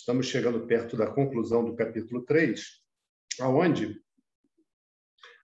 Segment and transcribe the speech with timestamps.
[0.00, 2.82] estamos chegando perto da conclusão do capítulo 3,
[3.38, 4.02] aonde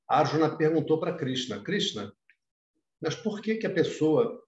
[0.09, 2.13] Arjuna perguntou para Krishna: Krishna,
[3.01, 4.43] mas por que, que a pessoa,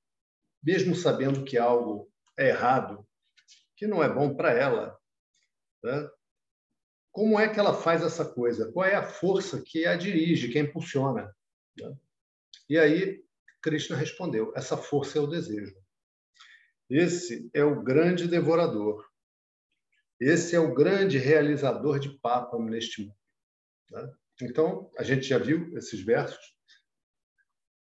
[0.63, 3.07] mesmo sabendo que algo é errado,
[3.77, 4.99] que não é bom para ela,
[5.85, 6.11] né?
[7.13, 8.73] como é que ela faz essa coisa?
[8.73, 11.35] Qual é a força que a dirige, que a impulsiona?
[11.79, 11.97] Né?
[12.69, 13.23] E aí
[13.63, 15.77] Krishna respondeu: essa força é o desejo.
[16.89, 19.08] Esse é o grande devorador.
[20.21, 23.17] Esse é o grande realizador de papa neste mundo.
[23.91, 24.13] Né?
[24.43, 26.57] Então, a gente já viu esses versos,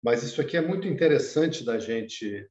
[0.03, 2.49] mas isso aqui é muito interessante da gente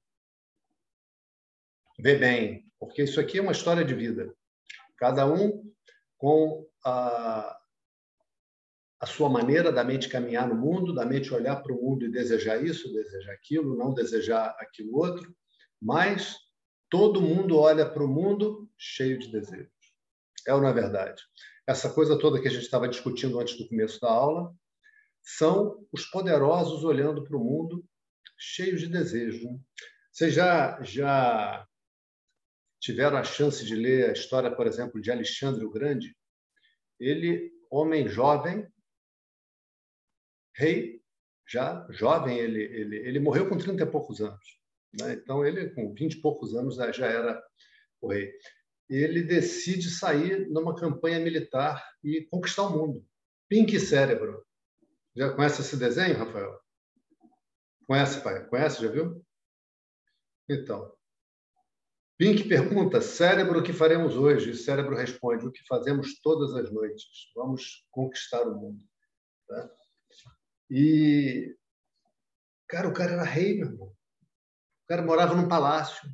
[1.99, 4.35] ver bem, porque isso aqui é uma história de vida.
[4.99, 5.73] Cada um
[6.19, 7.59] com a,
[9.01, 12.11] a sua maneira da mente caminhar no mundo, da mente olhar para o mundo e
[12.11, 15.35] desejar isso, desejar aquilo, não desejar aquilo outro,
[15.81, 16.37] mas
[16.89, 19.76] todo mundo olha para o mundo cheio de desejos.
[20.47, 21.23] É ou não é verdade?
[21.67, 24.55] Essa coisa toda que a gente estava discutindo antes do começo da aula
[25.23, 27.85] são os poderosos olhando para o mundo
[28.39, 29.43] cheios de desejos.
[29.43, 29.59] Né?
[30.13, 31.67] Vocês já, já
[32.81, 36.17] tiveram a chance de ler a história, por exemplo, de Alexandre o Grande?
[37.01, 38.67] Ele, homem jovem,
[40.55, 41.03] rei,
[41.49, 44.61] já jovem, ele, ele, ele morreu com 30 e poucos anos.
[44.99, 45.15] Né?
[45.15, 47.43] Então, ele, com 20 e poucos anos, já era
[48.01, 48.33] o rei.
[48.89, 53.05] Ele decide sair numa campanha militar e conquistar o mundo.
[53.49, 54.45] Pink Cérebro.
[55.15, 56.61] Já conhece esse desenho, Rafael?
[57.87, 58.47] Conhece, pai?
[58.49, 58.83] Conhece?
[58.83, 59.25] Já viu?
[60.49, 60.97] Então,
[62.19, 64.49] Pink pergunta: cérebro, o que faremos hoje?
[64.49, 67.05] E o cérebro responde: o que fazemos todas as noites.
[67.35, 68.81] Vamos conquistar o mundo.
[69.47, 69.71] Tá?
[70.71, 71.55] E,
[72.69, 73.89] cara, o cara era rei, meu irmão.
[73.89, 76.09] O cara morava num palácio.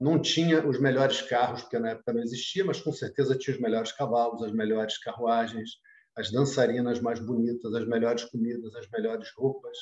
[0.00, 3.60] Não tinha os melhores carros, porque na época não existia, mas com certeza tinha os
[3.60, 5.72] melhores cavalos, as melhores carruagens,
[6.16, 9.76] as dançarinas mais bonitas, as melhores comidas, as melhores roupas.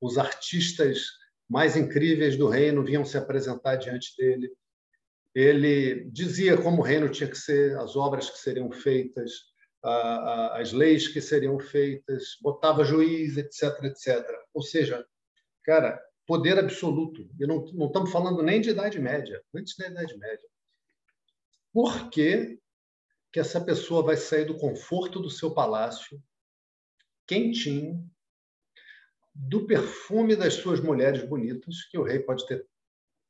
[0.00, 1.00] Os artistas
[1.48, 4.52] mais incríveis do reino vinham se apresentar diante dele.
[5.34, 9.32] Ele dizia como o reino tinha que ser, as obras que seriam feitas,
[9.82, 14.24] as leis que seriam feitas, botava juiz, etc, etc.
[14.54, 15.04] Ou seja,
[15.64, 17.28] cara, poder absoluto.
[17.38, 20.48] E não, não estamos falando nem de Idade Média, antes da Idade Média.
[21.72, 22.58] Por que,
[23.32, 26.22] que essa pessoa vai sair do conforto do seu palácio,
[27.26, 28.10] quentinho,
[29.34, 32.66] do perfume das suas mulheres bonitas, que o rei pode ter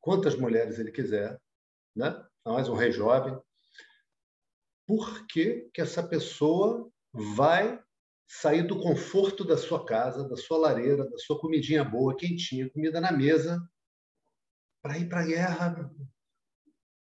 [0.01, 1.41] quantas mulheres ele quiser,
[1.95, 2.25] né?
[2.45, 3.37] mais um rei jovem,
[4.87, 7.83] por que, que essa pessoa vai
[8.27, 13.01] sair do conforto da sua casa, da sua lareira, da sua comidinha boa, quentinha, comida
[13.01, 13.61] na mesa,
[14.83, 15.91] para ir para a guerra?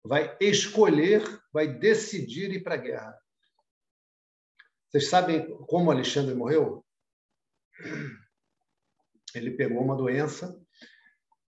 [0.02, 1.22] Vai escolher,
[1.52, 3.18] vai decidir ir para a guerra.
[4.88, 6.84] Vocês sabem como Alexandre morreu?
[9.34, 10.58] Ele pegou uma doença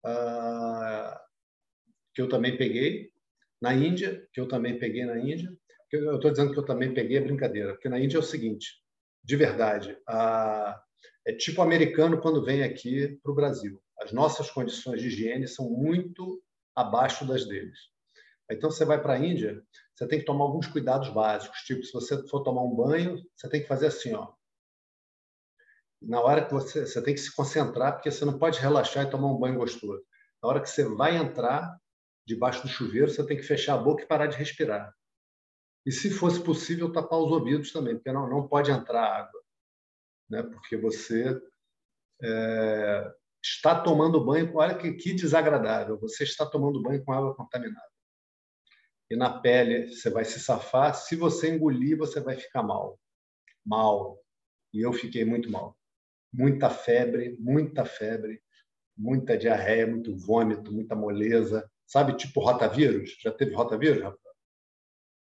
[0.06, 1.18] uh,
[2.14, 3.12] que eu também peguei
[3.60, 5.50] na Índia, que eu também peguei na Índia,
[5.90, 8.83] eu estou dizendo que eu também peguei a brincadeira, porque na Índia é o seguinte,
[9.24, 10.78] de verdade, a,
[11.26, 13.80] é tipo americano quando vem aqui para o Brasil.
[13.98, 16.42] As nossas condições de higiene são muito
[16.76, 17.78] abaixo das deles.
[18.50, 19.62] Então, você vai para a Índia,
[19.94, 23.48] você tem que tomar alguns cuidados básicos, tipo, se você for tomar um banho, você
[23.48, 24.32] tem que fazer assim, ó.
[26.02, 29.10] Na hora que você, você tem que se concentrar, porque você não pode relaxar e
[29.10, 30.04] tomar um banho gostoso.
[30.42, 31.74] Na hora que você vai entrar
[32.26, 34.92] debaixo do chuveiro, você tem que fechar a boca e parar de respirar.
[35.86, 39.40] E, se fosse possível, tapar os ouvidos também, porque não, não pode entrar água,
[40.30, 40.42] né?
[40.42, 41.40] porque você
[42.22, 44.50] é, está tomando banho.
[44.56, 47.94] Olha que, que desagradável, você está tomando banho com água contaminada.
[49.10, 52.98] E na pele você vai se safar, se você engolir, você vai ficar mal.
[53.64, 54.18] Mal.
[54.72, 55.76] E eu fiquei muito mal.
[56.32, 58.42] Muita febre, muita febre,
[58.96, 61.70] muita diarreia, muito vômito, muita moleza.
[61.86, 63.16] Sabe, tipo rotavírus?
[63.20, 64.23] Já teve rotavírus, rapaz?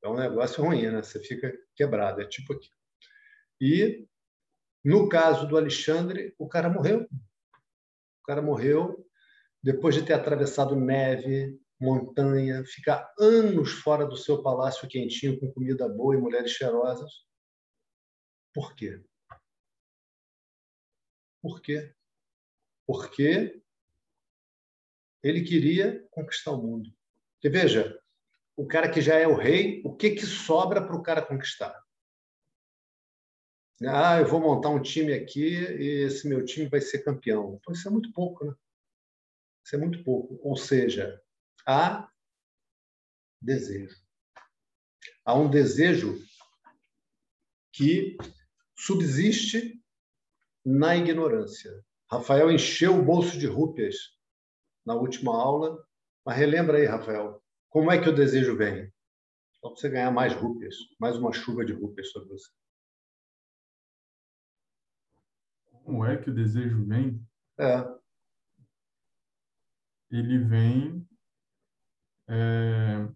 [0.07, 1.03] É um negócio ruim, né?
[1.03, 2.69] Você fica quebrado, é tipo aqui.
[3.59, 4.07] E
[4.83, 7.01] no caso do Alexandre, o cara morreu.
[7.01, 9.05] O cara morreu
[9.61, 15.89] depois de ter atravessado neve, montanha, ficar anos fora do seu palácio quentinho, com comida
[15.89, 17.11] boa e mulheres cheirosas.
[18.53, 19.03] Por quê?
[21.41, 21.93] Por quê?
[22.85, 23.61] Porque
[25.21, 26.89] ele queria conquistar o mundo.
[27.33, 27.99] Porque, veja,
[28.57, 31.79] o cara que já é o rei, o que, que sobra para o cara conquistar?
[33.85, 37.59] Ah, eu vou montar um time aqui e esse meu time vai ser campeão.
[37.61, 38.55] Então, isso é muito pouco, né?
[39.63, 40.39] Isso é muito pouco.
[40.41, 41.21] Ou seja,
[41.63, 42.11] há
[43.39, 43.95] desejo.
[45.23, 46.19] há um desejo
[47.71, 48.17] que
[48.75, 49.79] subsiste
[50.65, 51.85] na ignorância.
[52.09, 54.17] Rafael encheu o bolso de rúpias
[54.83, 55.85] na última aula,
[56.25, 57.43] mas relembra aí, Rafael,
[57.77, 58.91] como é que o desejo vem?
[59.61, 62.51] Só para você ganhar mais rúpias, mais uma chuva de rúpias sobre você.
[65.83, 67.23] Como é que o desejo vem?
[67.59, 67.87] É.
[70.09, 71.07] Ele vem
[72.27, 73.07] é,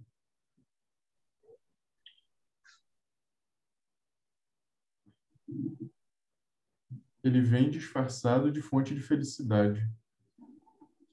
[7.24, 9.90] ele vem disfarçado de fonte de felicidade.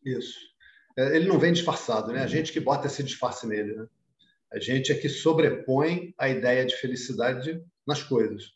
[0.04, 0.57] Isso.
[0.98, 2.24] É, ele não vem disfarçado, né?
[2.24, 3.88] A gente que bota esse disfarce nele, né?
[4.52, 8.50] A gente é que sobrepõe a ideia de felicidade nas coisas.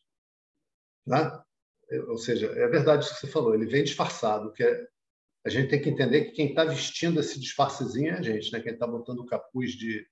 [1.07, 1.45] Tá?
[2.09, 4.89] Ou seja, é verdade isso que você falou, ele vem disfarçado, que é,
[5.45, 8.61] a gente tem que entender que quem está vestindo esse disfarcezinho é a gente, né?
[8.61, 10.07] quem está botando o capuz de,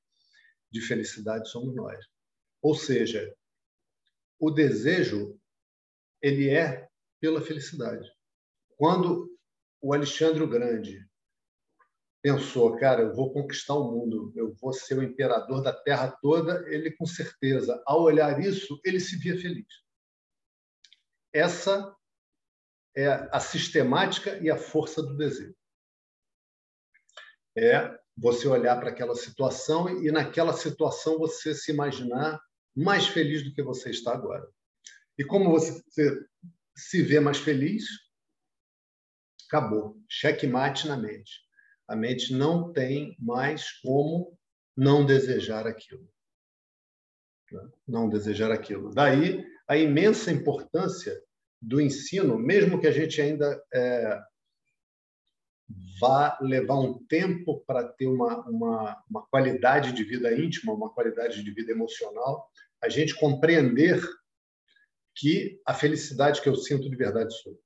[0.70, 2.04] de felicidade somos nós.
[2.62, 3.34] Ou seja,
[4.38, 5.40] o desejo
[6.22, 6.86] ele é
[7.18, 8.06] pela felicidade.
[8.76, 9.34] Quando
[9.80, 11.09] o Alexandre o Grande
[12.22, 16.64] pensou, cara, eu vou conquistar o mundo, eu vou ser o imperador da terra toda,
[16.68, 19.66] ele com certeza, ao olhar isso, ele se via feliz.
[21.32, 21.94] Essa
[22.96, 25.54] é a sistemática e a força do desejo.
[27.56, 32.40] É você olhar para aquela situação e naquela situação você se imaginar
[32.76, 34.46] mais feliz do que você está agora.
[35.18, 35.82] E como você
[36.76, 37.84] se vê mais feliz,
[39.48, 39.96] acabou.
[40.08, 41.49] Checkmate na mente.
[41.90, 44.38] A mente não tem mais como
[44.76, 46.08] não desejar aquilo.
[47.84, 48.94] Não desejar aquilo.
[48.94, 51.20] Daí a imensa importância
[51.60, 54.22] do ensino, mesmo que a gente ainda é,
[56.00, 61.42] vá levar um tempo para ter uma, uma, uma qualidade de vida íntima, uma qualidade
[61.42, 62.48] de vida emocional,
[62.80, 64.00] a gente compreender
[65.16, 67.60] que a felicidade que eu sinto de verdade sou.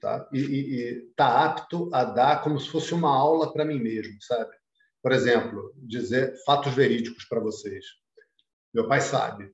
[0.00, 0.28] Tá?
[0.32, 4.54] E está apto a dar como se fosse uma aula para mim mesmo, sabe?
[5.02, 7.84] Por exemplo, dizer fatos verídicos para vocês.
[8.72, 9.52] Meu pai sabe.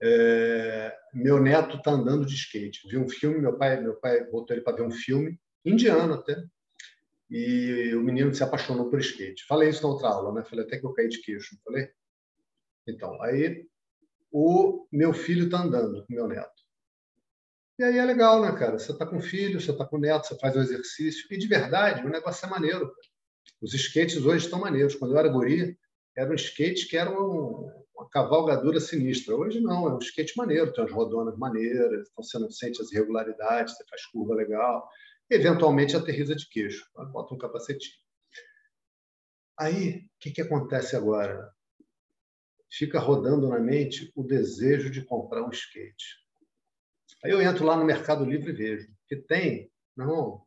[0.00, 2.86] É, meu neto está andando de skate.
[2.88, 6.36] Vi um filme, meu pai, meu pai botou ele para ver um filme indiano até.
[7.30, 9.46] E o menino se apaixonou por skate.
[9.46, 10.44] Falei isso na outra aula, né?
[10.44, 11.90] Falei até que eu caí de queixo, falei?
[12.86, 13.66] Então, aí
[14.30, 16.67] o meu filho está andando com meu neto.
[17.78, 18.78] E aí é legal, né, cara?
[18.78, 21.26] Você está com filho, você está com neto, você faz o exercício.
[21.30, 22.92] E de verdade, o negócio é maneiro.
[23.60, 24.96] Os skates hoje estão maneiros.
[24.96, 25.78] Quando eu era guri,
[26.16, 29.36] era um skate que era um, uma cavalgadura sinistra.
[29.36, 32.90] Hoje não, é um skate maneiro, tem umas rodonas maneiras, então você não sente as
[32.90, 34.88] irregularidades, você faz curva legal.
[35.30, 37.94] Eventualmente aterriza de queixo, bota um capacetinho.
[39.56, 41.52] Aí, o que, que acontece agora?
[42.70, 46.27] fica rodando na mente o desejo de comprar um skate.
[47.24, 50.42] Aí eu entro lá no Mercado Livre e vejo que tem, não,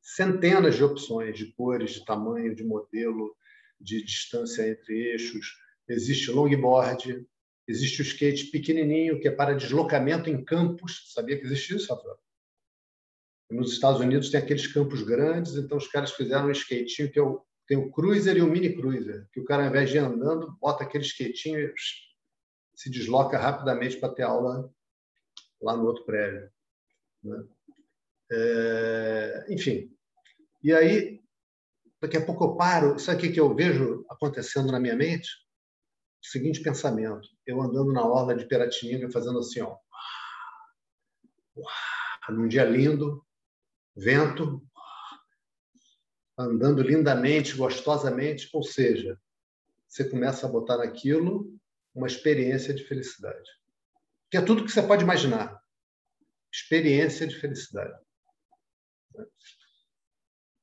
[0.00, 3.34] centenas de opções de cores, de tamanho, de modelo,
[3.80, 5.56] de distância entre eixos.
[5.88, 7.26] Existe longboard,
[7.66, 11.12] existe o skate pequenininho que é para deslocamento em campos.
[11.12, 12.18] Sabia que existe isso, Rafael?
[13.50, 17.22] Nos Estados Unidos tem aqueles campos grandes, então os caras fizeram um skatinho que é
[17.22, 20.56] o tem o cruiser e o mini cruiser, que o cara, ao invés de andando,
[20.58, 21.74] bota aquele esquetinho e
[22.74, 24.72] se desloca rapidamente para ter aula
[25.60, 26.50] lá no outro prédio.
[27.22, 27.44] Né?
[28.30, 29.94] É, enfim.
[30.62, 31.20] E aí,
[32.00, 32.98] daqui a pouco eu paro.
[32.98, 35.28] Sabe o que eu vejo acontecendo na minha mente?
[36.22, 37.28] O seguinte pensamento.
[37.46, 39.76] Eu andando na orla de Piratininga, fazendo assim, ó.
[42.28, 43.24] Num dia lindo,
[43.96, 44.62] vento,
[46.36, 49.18] andando lindamente, gostosamente, ou seja,
[49.88, 51.52] você começa a botar naquilo
[51.94, 53.50] uma experiência de felicidade.
[54.30, 55.62] Que é tudo que você pode imaginar.
[56.52, 57.98] Experiência de felicidade.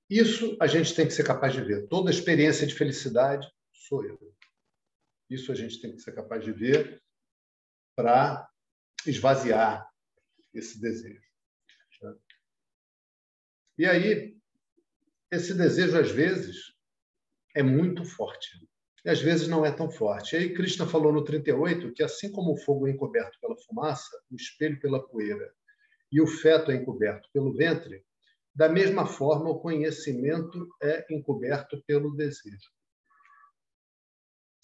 [0.10, 1.88] Isso a gente tem que ser capaz de ver.
[1.88, 4.36] Toda experiência de felicidade sou eu.
[5.30, 7.02] Isso a gente tem que ser capaz de ver
[7.96, 8.48] para
[9.06, 9.90] esvaziar
[10.54, 11.24] esse desejo.
[13.78, 14.38] E aí,
[15.32, 16.74] esse desejo, às vezes,
[17.56, 18.68] é muito forte.
[19.06, 20.36] E às vezes não é tão forte.
[20.36, 24.20] E aí Krishna falou no 38 que assim como o fogo é encoberto pela fumaça,
[24.32, 25.54] o espelho pela poeira
[26.12, 28.04] e o feto é encoberto pelo ventre,
[28.54, 32.72] da mesma forma o conhecimento é encoberto pelo desejo.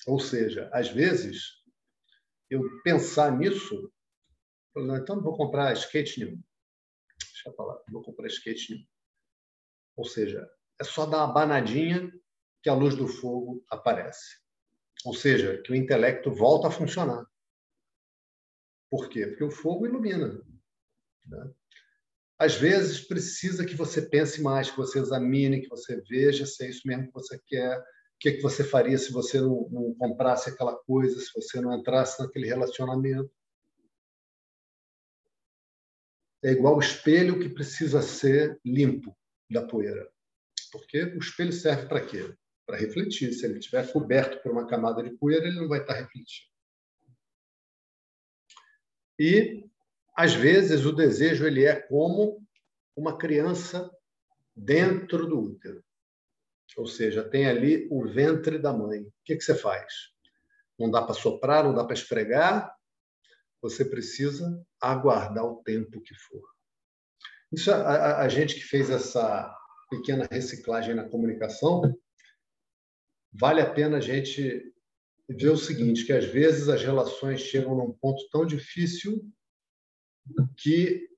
[0.07, 1.62] Ou seja, às vezes
[2.50, 3.93] eu pensar nisso,
[4.75, 6.41] então não vou comprar skate nenhum.
[7.33, 8.88] Deixa eu falar, não vou comprar skate nenhum.
[9.98, 12.12] Ou seja, é só dar uma banadinha
[12.62, 14.39] que a luz do fogo aparece.
[15.06, 17.25] Ou seja, que o intelecto volta a funcionar.
[18.89, 19.25] Por quê?
[19.25, 20.41] Porque o fogo ilumina.
[21.25, 21.53] Né?
[22.38, 26.70] Às vezes precisa que você pense mais, que você examine, que você veja se é
[26.70, 27.84] isso mesmo que você quer, o
[28.20, 31.74] que, é que você faria se você não, não comprasse aquela coisa, se você não
[31.74, 33.32] entrasse naquele relacionamento.
[36.44, 39.15] É igual o espelho que precisa ser limpo
[39.50, 40.12] da poeira.
[40.72, 42.36] Porque o espelho serve para quê?
[42.71, 43.33] Para refletir.
[43.33, 46.49] Se ele estiver coberto por uma camada de poeira, ele não vai estar refletindo.
[49.19, 49.65] E
[50.15, 52.41] às vezes o desejo ele é como
[52.95, 53.91] uma criança
[54.55, 55.83] dentro do útero.
[56.77, 59.01] Ou seja, tem ali o ventre da mãe.
[59.01, 59.93] O que, que você faz?
[60.79, 62.73] Não dá para soprar, não dá para esfregar.
[63.61, 66.41] Você precisa aguardar o tempo que for.
[67.51, 69.53] Isso a, a gente que fez essa
[69.89, 71.81] pequena reciclagem na comunicação,
[73.31, 74.73] vale a pena a gente
[75.29, 79.25] ver o seguinte, que às vezes as relações chegam num ponto tão difícil
[80.57, 81.09] que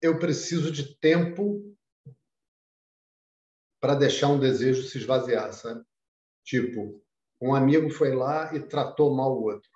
[0.00, 1.76] eu preciso de tempo
[3.80, 5.84] para deixar um desejo se esvaziar, sabe?
[6.44, 7.02] Tipo,
[7.40, 9.70] um amigo foi lá e tratou mal o outro.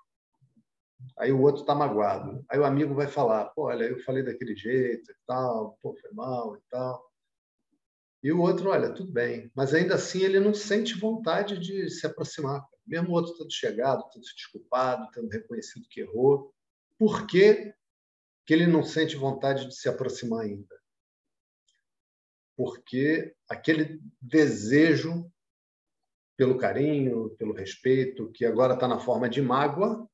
[1.19, 2.45] Aí o outro está magoado.
[2.49, 6.11] Aí o amigo vai falar: pô, olha, eu falei daquele jeito e tal, pô, foi
[6.13, 7.10] mal e tal.
[8.23, 9.51] E o outro, olha, tudo bem.
[9.55, 12.63] Mas ainda assim ele não sente vontade de se aproximar.
[12.87, 16.53] Mesmo o outro tendo chegado, tendo se desculpado, tendo reconhecido que errou.
[16.99, 17.75] Por que
[18.51, 20.77] que ele não sente vontade de se aproximar ainda.
[22.57, 25.31] Porque aquele desejo
[26.37, 30.05] pelo carinho, pelo respeito, que agora está na forma de mágoa,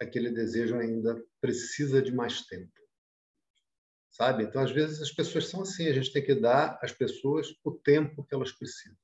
[0.00, 2.79] aquele desejo ainda precisa de mais tempo.
[4.10, 4.44] Sabe?
[4.44, 7.72] Então, às vezes, as pessoas são assim, a gente tem que dar às pessoas o
[7.72, 8.96] tempo que elas precisam.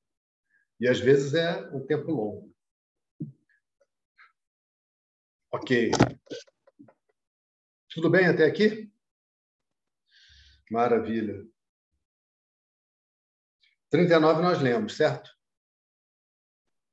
[0.79, 2.53] E às vezes é um tempo longo.
[5.51, 5.91] Ok.
[7.89, 8.91] Tudo bem até aqui?
[10.69, 11.47] Maravilha.
[13.89, 15.31] 39 nós lemos, certo?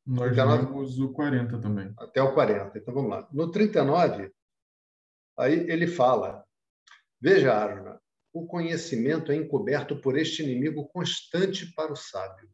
[0.07, 1.93] Nós 39, lemos o 40 também.
[1.99, 2.79] Até o 40.
[2.79, 3.29] Então vamos lá.
[3.33, 4.33] No 39,
[5.37, 6.47] aí ele fala:
[7.21, 8.01] Veja, Arjuna,
[8.35, 12.53] o conhecimento é encoberto por este inimigo constante para o sábio.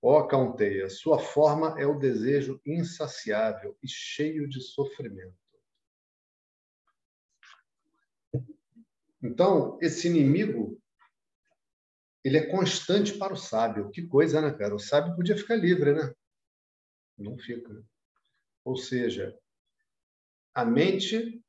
[0.00, 5.36] Ó Caunteia, sua forma é o desejo insaciável e cheio de sofrimento.
[9.22, 10.80] Então, esse inimigo,
[12.24, 13.90] ele é constante para o sábio.
[13.90, 14.74] Que coisa, né, cara?
[14.74, 16.14] O sábio podia ficar livre, né?
[17.18, 17.84] Não fica.
[18.64, 19.38] Ou seja,
[20.54, 21.44] a mente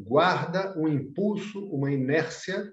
[0.00, 2.72] guarda um impulso, uma inércia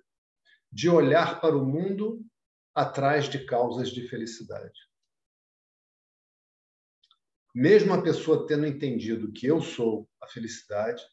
[0.72, 2.26] de olhar para o mundo
[2.74, 4.80] atrás de causas de felicidade.
[7.54, 11.04] Mesmo a pessoa tendo entendido que eu sou a felicidade,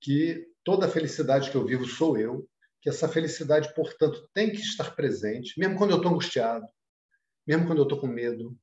[0.00, 2.48] que toda a felicidade que eu vivo sou eu,
[2.82, 6.66] que essa felicidade, portanto, tem que estar presente, mesmo quando eu estou angustiado,
[7.46, 8.58] mesmo quando eu estou com medo,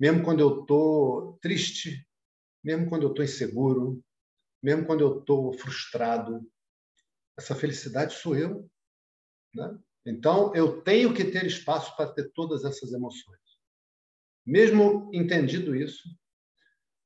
[0.00, 2.06] mesmo quando eu estou triste,
[2.62, 4.02] mesmo quando eu estou inseguro,
[4.64, 6.40] mesmo quando eu estou frustrado.
[7.38, 8.66] Essa felicidade sou eu.
[9.54, 9.78] Né?
[10.06, 13.38] Então, eu tenho que ter espaço para ter todas essas emoções.
[14.46, 16.08] Mesmo entendido isso,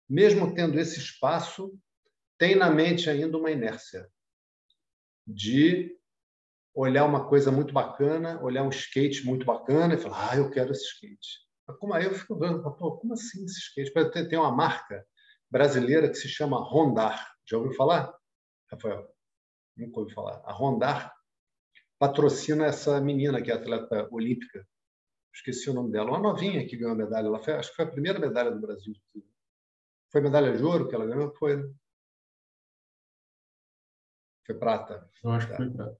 [0.08, 1.76] mesmo tendo esse espaço,
[2.38, 4.08] tem na mente ainda uma inércia
[5.26, 5.98] de
[6.72, 10.70] olhar uma coisa muito bacana, olhar um skate muito bacana e falar, ah, eu quero
[10.70, 11.40] esse skate.
[11.80, 14.28] Como aí eu fico vendo, como assim esse skate?
[14.28, 15.04] Tem uma marca
[15.50, 17.37] brasileira que se chama Rondar.
[17.48, 18.14] Já ouviu falar,
[18.70, 19.08] Rafael?
[19.76, 20.42] Nunca ouviu falar.
[20.44, 21.14] A Rondar
[21.98, 24.66] patrocina essa menina que é atleta olímpica.
[25.32, 26.10] Esqueci o nome dela.
[26.10, 27.26] Uma novinha que ganhou a medalha.
[27.26, 28.94] Ela foi, acho que foi a primeira medalha do Brasil.
[30.10, 31.34] Foi medalha de ouro que ela ganhou?
[31.36, 31.56] Foi.
[31.56, 31.74] Né?
[34.46, 35.10] Foi prata.
[35.22, 35.98] Eu acho que foi prata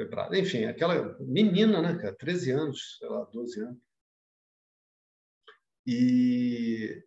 [0.00, 0.38] foi para.
[0.38, 2.14] Enfim, aquela menina, né, cara?
[2.14, 3.78] 13 anos, sei lá, 12 anos.
[5.86, 7.04] E.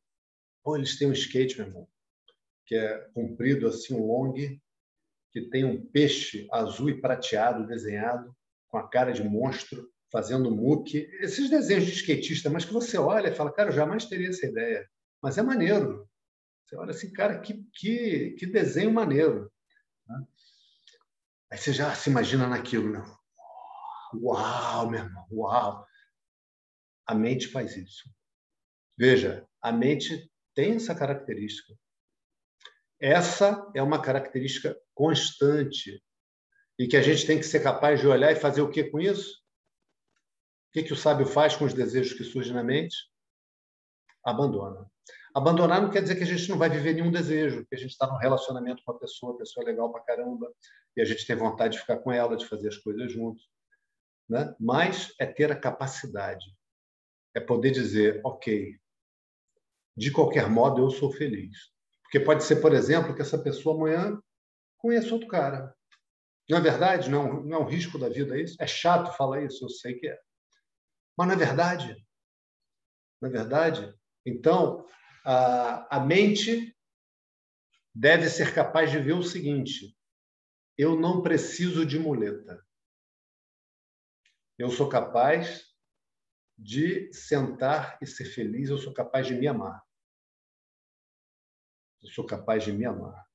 [0.63, 1.89] Pô, eles têm um skate, meu irmão,
[2.65, 4.33] que é comprido assim, um long,
[5.31, 8.35] que tem um peixe azul e prateado desenhado,
[8.67, 11.09] com a cara de monstro, fazendo muque.
[11.19, 14.45] Esses desenhos de skatista, mas que você olha e fala, cara, eu jamais teria essa
[14.45, 14.87] ideia.
[15.21, 16.07] Mas é maneiro.
[16.65, 19.51] Você olha assim, cara, que, que, que desenho maneiro.
[20.07, 20.23] Né?
[21.51, 23.03] Aí você já se imagina naquilo, né?
[24.15, 25.87] Uau, meu irmão, uau!
[27.07, 28.09] A mente faz isso.
[28.97, 31.73] Veja, a mente tem essa característica.
[33.03, 36.01] Essa é uma característica constante
[36.79, 38.99] e que a gente tem que ser capaz de olhar e fazer o que com
[38.99, 39.43] isso?
[40.73, 42.97] que, que o sábio faz com os desejos que surgem na mente?
[44.25, 44.89] Abandona.
[45.35, 47.91] Abandonar não quer dizer que a gente não vai viver nenhum desejo, que a gente
[47.91, 50.51] está num relacionamento com a pessoa, a pessoa é legal pra caramba,
[50.95, 53.47] e a gente tem vontade de ficar com ela, de fazer as coisas juntos.
[54.27, 54.53] Né?
[54.59, 56.45] Mas é ter a capacidade,
[57.35, 58.75] é poder dizer, ok,
[59.95, 61.72] de qualquer modo eu sou feliz.
[62.13, 64.21] Porque pode ser, por exemplo, que essa pessoa amanhã
[64.77, 65.75] conheça outro cara.
[66.47, 67.09] Não é verdade?
[67.09, 68.55] Não, não é um risco da vida isso?
[68.61, 70.19] É chato falar isso, eu sei que é.
[71.17, 72.05] Mas não é verdade.
[73.19, 73.91] Não é verdade?
[74.23, 74.85] Então,
[75.25, 76.77] a, a mente
[77.95, 79.97] deve ser capaz de ver o seguinte:
[80.77, 82.63] eu não preciso de muleta.
[84.55, 85.65] Eu sou capaz
[86.55, 89.81] de sentar e ser feliz, eu sou capaz de me amar.
[92.03, 93.25] Eu sou capaz de me amar.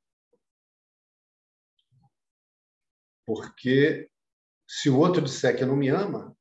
[3.26, 4.10] Porque
[4.66, 6.36] se o outro disser que não me ama,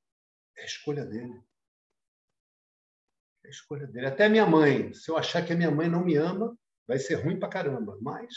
[0.57, 1.41] é escolha dele.
[3.45, 4.07] É escolha dele.
[4.07, 7.15] Até minha mãe, se eu achar que a minha mãe não me ama, vai ser
[7.15, 7.97] ruim pra caramba.
[8.01, 8.33] Mas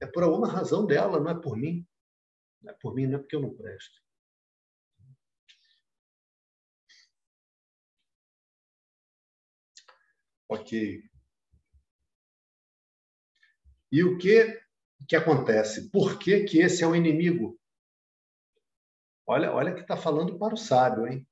[0.00, 1.86] é por alguma razão dela, não é por mim.
[2.62, 4.00] Não é por mim, não é porque eu não presto.
[10.48, 11.02] Ok.
[13.90, 14.60] E o que
[15.06, 15.90] que acontece?
[15.90, 17.58] Por que, que esse é o inimigo?
[19.26, 21.26] Olha, olha que está falando para o sábio, hein?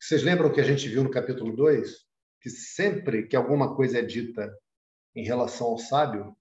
[0.00, 2.06] Vocês lembram que a gente viu no capítulo 2?
[2.40, 4.52] Que sempre que alguma coisa é dita
[5.14, 6.36] em relação ao sábio,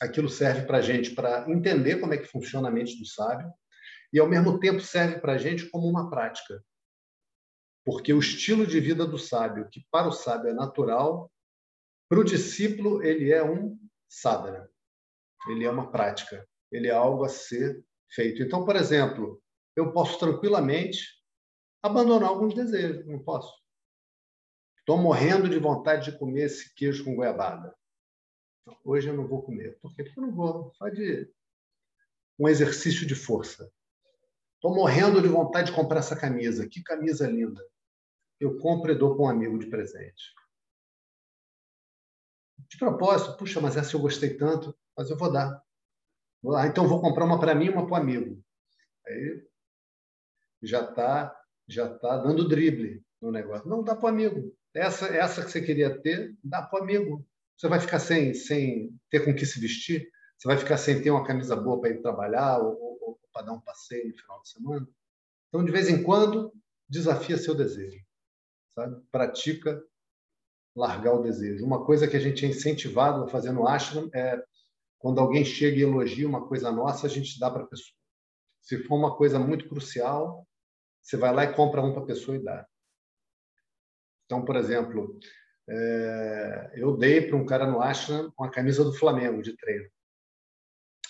[0.00, 3.52] aquilo serve para a gente para entender como é que funciona a mente do sábio
[4.12, 6.62] e, ao mesmo tempo, serve para a gente como uma prática.
[7.84, 11.30] Porque o estilo de vida do sábio, que para o sábio é natural,
[12.08, 14.68] para o discípulo ele é um sadhana,
[15.48, 18.42] ele é uma prática, ele é algo a ser feito.
[18.42, 19.42] Então, por exemplo,
[19.76, 21.18] eu posso tranquilamente
[21.82, 23.52] abandonar alguns desejos, não posso.
[24.78, 27.74] Estou morrendo de vontade de comer esse queijo com goiabada.
[28.82, 29.78] Hoje eu não vou comer.
[29.80, 30.02] Por quê?
[30.02, 30.72] Porque eu não vou.
[30.74, 31.30] Só de
[32.38, 33.70] um exercício de força.
[34.54, 36.66] Estou morrendo de vontade de comprar essa camisa.
[36.66, 37.62] Que camisa linda.
[38.40, 40.32] Eu compro e dou para um amigo de presente.
[42.68, 45.62] De propósito, puxa, mas essa eu gostei tanto, mas eu vou dar.
[46.56, 48.42] Ah, então vou comprar uma para mim e uma para o amigo.
[49.06, 49.46] Aí
[50.62, 51.34] já está
[51.68, 53.68] já tá dando drible no negócio.
[53.68, 54.56] Não, dá para o amigo.
[54.74, 57.26] Essa, essa que você queria ter, dá para o amigo.
[57.56, 60.08] Você vai ficar sem, sem ter com que se vestir?
[60.38, 63.46] Você vai ficar sem ter uma camisa boa para ir trabalhar ou, ou, ou para
[63.46, 64.88] dar um passeio no final de semana?
[65.48, 66.52] Então, de vez em quando,
[66.88, 68.02] desafia seu desejo.
[68.70, 69.02] Sabe?
[69.10, 69.82] Pratica
[70.78, 71.64] largar o desejo.
[71.64, 74.40] Uma coisa que a gente é incentivado a fazer no ashram é
[74.98, 77.96] quando alguém chega e elogia uma coisa nossa, a gente dá para a pessoa.
[78.62, 80.46] Se for uma coisa muito crucial,
[81.02, 82.66] você vai lá e compra um para a pessoa e dá.
[84.26, 85.18] Então, por exemplo,
[85.68, 89.88] é, eu dei para um cara no Ashram uma camisa do Flamengo de treino.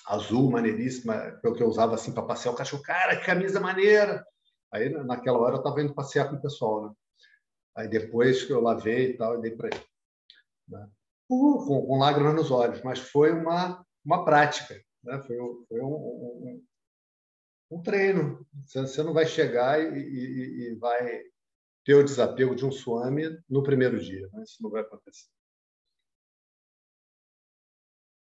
[0.07, 2.53] Azul, maneiríssima, que eu usava assim para passear.
[2.53, 4.25] O cachorro, cara, que camisa maneira!
[4.73, 6.87] Aí, naquela hora, eu estava indo passear com o pessoal.
[6.87, 6.95] Né?
[7.79, 9.87] Aí, depois que eu lavei e tal, eu dei para ele.
[10.67, 10.91] Né?
[11.29, 14.75] Com, com, lágrimas nos olhos, mas foi uma, uma prática.
[15.05, 15.23] Né?
[15.25, 15.37] Foi,
[15.69, 16.67] foi um, um,
[17.71, 18.45] um, treino.
[18.67, 21.23] Você não vai chegar e, e, e vai
[21.85, 24.29] ter o desapego de um swami no primeiro dia.
[24.33, 24.43] Né?
[24.43, 25.31] Isso não vai acontecer.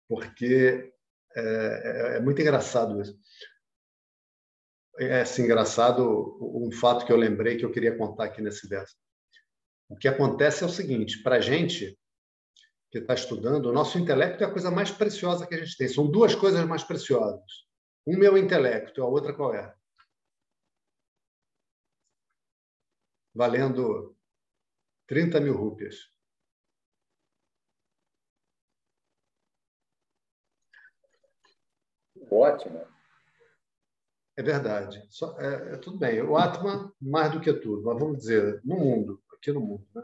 [0.08, 0.94] Porque
[1.36, 3.20] é, é, é muito engraçado isso.
[4.98, 8.96] É assim, engraçado um fato que eu lembrei que eu queria contar aqui nesse verso.
[9.92, 11.98] O que acontece é o seguinte: para a gente
[12.90, 15.88] que está estudando, o nosso intelecto é a coisa mais preciosa que a gente tem.
[15.88, 17.42] São duas coisas mais preciosas.
[18.06, 19.74] Uma é o intelecto, a outra qual é?
[23.34, 24.16] valendo
[25.08, 26.12] 30 mil rúpias.
[32.30, 32.86] Ótimo.
[34.38, 35.06] É verdade.
[35.10, 36.22] Só, é, é, tudo bem.
[36.22, 39.88] O Atman, mais do que tudo, mas vamos dizer, no mundo, aqui no mundo.
[39.96, 40.04] Né?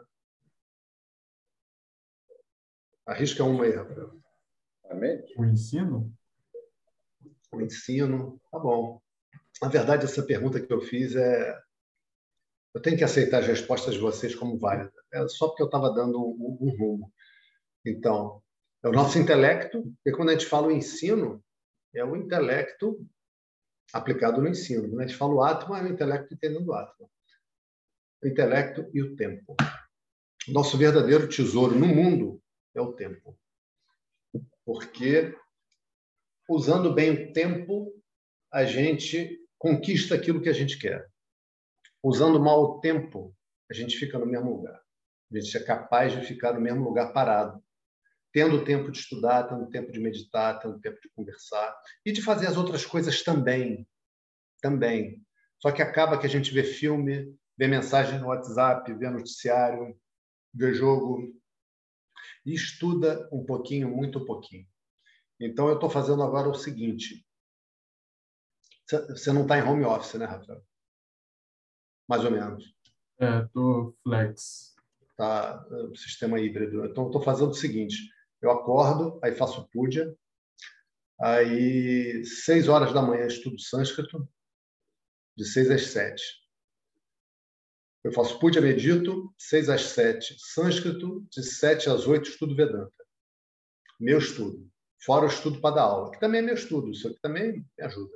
[3.06, 4.20] Arrisca uma aí, Rafael.
[5.38, 6.12] O ensino?
[7.52, 9.00] O ensino, tá bom.
[9.62, 11.58] Na verdade, essa pergunta que eu fiz é
[12.74, 14.94] eu tenho que aceitar as respostas de vocês como válidas.
[15.12, 17.12] É só porque eu estava dando um, um, rumo.
[17.84, 18.44] Então,
[18.84, 21.44] é o nosso intelecto, e quando a gente fala o ensino,
[21.96, 23.04] é o intelecto
[23.92, 24.90] aplicado no ensino.
[24.90, 27.10] Quando a gente fala o Atma, é o intelecto entendendo o Atma.
[28.24, 29.56] O intelecto e o tempo.
[30.48, 32.42] Nosso verdadeiro tesouro no mundo
[32.76, 33.38] é o tempo.
[34.66, 35.36] Porque,
[36.50, 37.94] usando bem o tempo,
[38.52, 41.08] a gente conquista aquilo que a gente quer
[42.08, 43.36] usando mal o tempo,
[43.70, 44.82] a gente fica no mesmo lugar.
[45.32, 47.62] A gente é capaz de ficar no mesmo lugar parado,
[48.32, 51.76] tendo tempo de estudar, tendo tempo de meditar, tendo tempo de conversar
[52.06, 53.86] e de fazer as outras coisas também.
[54.62, 55.22] Também.
[55.60, 60.00] Só que acaba que a gente vê filme, vê mensagem no WhatsApp, vê noticiário,
[60.54, 61.34] vê jogo
[62.46, 64.68] e estuda um pouquinho, muito pouquinho.
[65.40, 67.26] Então, eu estou fazendo agora o seguinte.
[68.90, 70.64] Você não está em home office, né, Rafael?
[72.08, 72.74] Mais ou menos.
[73.20, 74.76] É, estou flex.
[75.18, 76.86] Tá, é, sistema híbrido.
[76.86, 78.10] Então, estou fazendo o seguinte.
[78.42, 80.16] Eu acordo, aí faço puja,
[81.20, 84.30] aí seis horas da manhã estudo sânscrito,
[85.36, 86.24] de seis às sete.
[88.08, 92.90] Eu faço puja, medito, seis às sete, sânscrito, de sete às oito estudo Vedanta.
[94.00, 94.66] Meu estudo.
[95.04, 97.84] Fora o estudo para dar aula, que também é meu estudo, isso aqui também me
[97.84, 98.16] ajuda.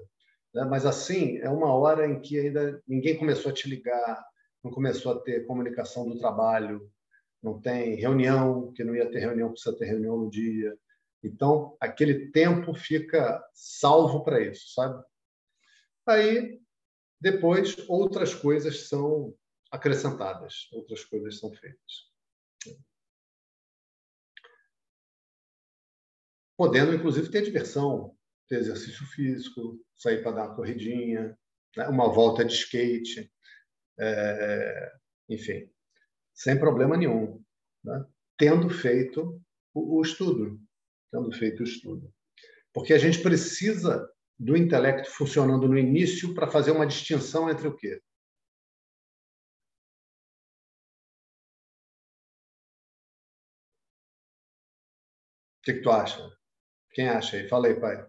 [0.54, 0.64] Né?
[0.64, 4.26] Mas assim, é uma hora em que ainda ninguém começou a te ligar,
[4.64, 6.90] não começou a ter comunicação do trabalho,
[7.44, 10.74] não tem reunião, que não ia ter reunião, precisa ter reunião no dia.
[11.22, 15.04] Então, aquele tempo fica salvo para isso, sabe?
[16.08, 16.62] Aí,
[17.20, 19.36] depois, outras coisas são
[19.72, 22.12] acrescentadas, outras coisas são feitas.
[26.58, 28.16] Podendo, inclusive, ter diversão,
[28.48, 31.36] ter exercício físico, sair para dar uma corridinha,
[31.76, 31.88] né?
[31.88, 33.32] uma volta de skate,
[34.00, 34.92] é...
[35.30, 35.72] enfim,
[36.34, 37.44] sem problema nenhum,
[37.84, 38.06] né?
[38.38, 39.42] tendo feito
[39.74, 40.62] o, o estudo,
[41.12, 42.14] tendo feito o estudo.
[42.74, 44.08] Porque a gente precisa
[44.38, 48.02] do intelecto funcionando no início para fazer uma distinção entre o quê?
[55.64, 56.20] Que, que tu acha?
[56.92, 57.48] Quem acha aí?
[57.48, 58.08] Fala aí, pai.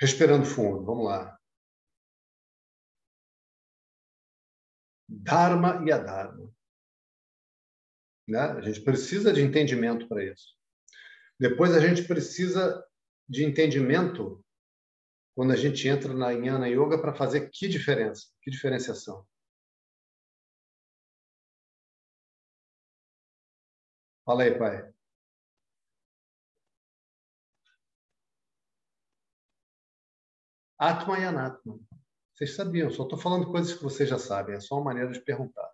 [0.00, 1.38] Respirando fundo, vamos lá.
[5.08, 6.52] Dharma e Adharma.
[8.26, 8.40] Né?
[8.40, 10.56] A gente precisa de entendimento para isso.
[11.38, 12.84] Depois a gente precisa
[13.28, 14.44] de entendimento
[15.34, 19.26] quando a gente entra na Jnana Yoga para fazer que diferença, que diferenciação.
[24.24, 24.93] Fala aí, pai.
[30.84, 31.80] Atma e Anatma.
[32.34, 35.20] Vocês sabiam, só estou falando coisas que vocês já sabem, é só uma maneira de
[35.20, 35.70] perguntar.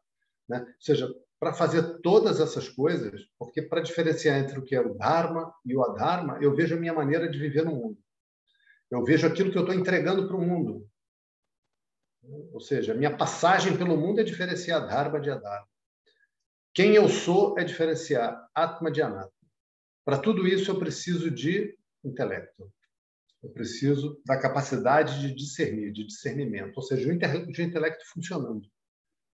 [0.48, 0.60] Né?
[0.60, 4.94] Ou seja, para fazer todas essas coisas, porque para diferenciar entre o que é o
[4.94, 7.98] Dharma e o Adharma, eu vejo a minha maneira de viver no mundo.
[8.88, 10.88] Eu vejo aquilo que eu estou entregando para o mundo.
[12.52, 15.68] Ou seja, minha passagem pelo mundo é diferenciar Dharma de Adharma.
[16.72, 19.32] Quem eu sou é diferenciar Atma de Anatma.
[20.04, 22.72] Para tudo isso, eu preciso de intelecto.
[23.42, 28.68] Eu preciso da capacidade de discernir, de discernimento, ou seja, o intelecto funcionando.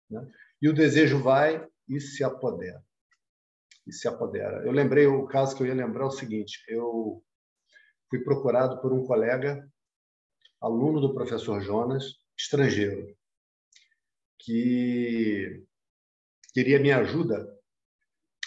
[0.09, 0.21] Né?
[0.61, 2.83] E o desejo vai e se apodera.
[3.85, 4.63] E se apodera.
[4.63, 7.23] Eu lembrei o caso que eu ia lembrar é o seguinte: eu
[8.09, 9.67] fui procurado por um colega,
[10.61, 12.05] aluno do professor Jonas,
[12.37, 13.15] estrangeiro,
[14.39, 15.63] que
[16.53, 17.47] queria minha ajuda,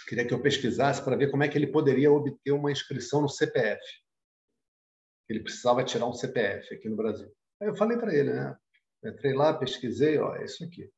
[0.08, 3.28] queria que eu pesquisasse para ver como é que ele poderia obter uma inscrição no
[3.28, 3.80] CPF
[5.28, 7.30] ele precisava tirar um CPF aqui no Brasil.
[7.60, 8.56] Aí eu falei para ele, né?
[9.04, 10.90] Entrei lá, pesquisei, ó, é isso aqui.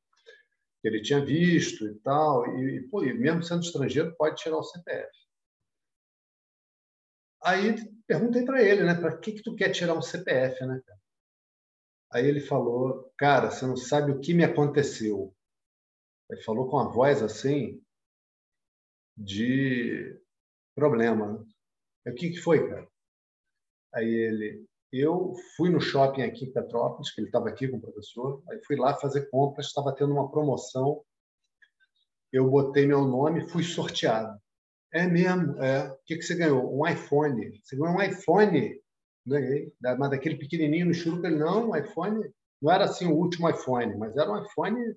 [0.83, 5.11] Ele tinha visto e tal, e, pô, e mesmo sendo estrangeiro, pode tirar o CPF.
[7.43, 7.75] Aí
[8.07, 8.95] perguntei para ele, né?
[8.95, 10.81] Para que que tu quer tirar um CPF, né?
[12.11, 15.33] Aí ele falou, cara, você não sabe o que me aconteceu.
[16.29, 17.81] Ele falou com a voz assim
[19.17, 20.19] de
[20.75, 21.45] problema.
[22.05, 22.87] O que que foi, cara?
[23.93, 27.81] Aí ele, eu fui no shopping aqui em Petrópolis, que ele estava aqui com o
[27.81, 31.03] professor, aí fui lá fazer compras, estava tendo uma promoção,
[32.31, 34.39] eu botei meu nome, fui sorteado.
[34.93, 35.89] É mesmo, é.
[35.89, 36.77] O que, que você ganhou?
[36.77, 37.59] Um iPhone.
[37.63, 38.81] Você ganhou um iPhone?
[39.25, 39.73] Ganhei.
[39.81, 42.29] Mas daquele pequenininho no churuco, ele, não, um iPhone.
[42.61, 44.95] Não era assim o último iPhone, mas era um iPhone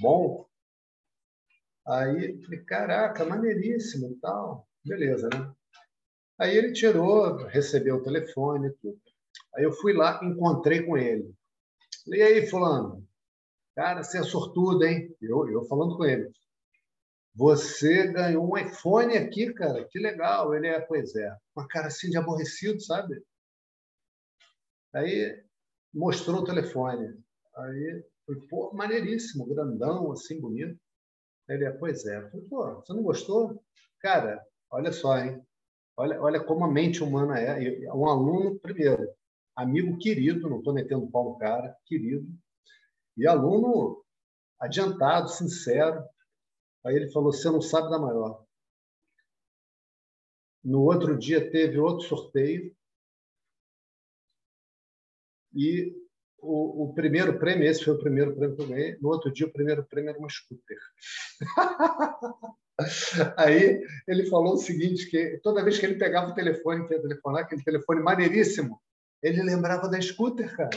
[0.00, 0.46] bom.
[1.86, 4.68] Aí, falei, caraca, maneiríssimo e tal.
[4.84, 5.52] Beleza, né?
[6.38, 9.00] Aí ele tirou, recebeu o telefone, tudo.
[9.56, 11.34] Aí eu fui lá, encontrei com ele.
[12.06, 13.06] E aí, fulano?
[13.74, 15.14] Cara, você é sortudo, hein?
[15.20, 16.30] Eu, eu falando com ele.
[17.34, 19.84] Você ganhou um iPhone aqui, cara.
[19.84, 20.54] Que legal.
[20.54, 21.36] Ele é, pois é.
[21.54, 23.22] Uma cara assim de aborrecido, sabe?
[24.92, 25.40] Aí
[25.92, 27.16] mostrou o telefone.
[27.56, 30.78] Aí foi, pô, maneiríssimo, grandão, assim, bonito.
[31.48, 32.28] Ele é, pois é.
[32.28, 33.62] Falei, pô, você não gostou?
[34.00, 35.40] Cara, olha só, hein?
[35.98, 37.92] Olha, olha como a mente humana é.
[37.92, 39.12] Um aluno, primeiro,
[39.56, 42.24] amigo querido, não estou metendo pau no cara, querido.
[43.16, 44.04] E aluno
[44.60, 46.00] adiantado, sincero.
[46.86, 48.46] Aí ele falou: Você não sabe da maior.
[50.64, 52.72] No outro dia teve outro sorteio.
[55.52, 55.92] E
[56.38, 58.96] o, o, primeiro prêmio, esse foi o primeiro prêmio que eu ganhei.
[59.00, 60.78] No outro dia, o primeiro prêmio era uma scooter.
[63.36, 67.02] Aí ele falou o seguinte: que toda vez que ele pegava o telefone, que ia
[67.02, 68.80] telefonar, aquele telefone maneiríssimo,
[69.22, 70.70] ele lembrava da scooter, cara.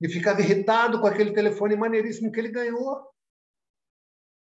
[0.00, 3.08] E ficava irritado com aquele telefone maneiríssimo que ele ganhou.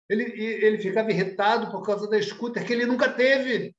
[0.09, 3.75] Ele, ele ficava irritado por causa da scooter que ele nunca teve.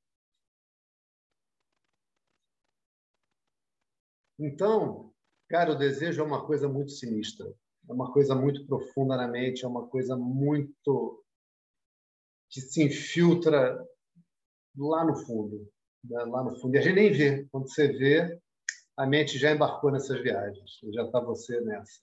[4.38, 5.14] Então,
[5.48, 7.46] cara, o desejo é uma coisa muito sinistra,
[7.88, 11.24] é uma coisa muito profunda na mente, é uma coisa muito
[12.50, 13.76] que se infiltra
[14.76, 15.70] lá no fundo,
[16.04, 16.24] né?
[16.24, 16.74] lá no fundo.
[16.74, 17.46] E a gente nem vê.
[17.50, 18.40] Quando você vê,
[18.96, 20.78] a mente já embarcou nessas viagens.
[20.92, 22.00] Já está você nessa.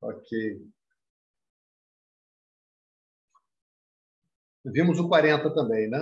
[0.00, 0.62] Ok.
[4.64, 5.98] Vimos o 40 também, né?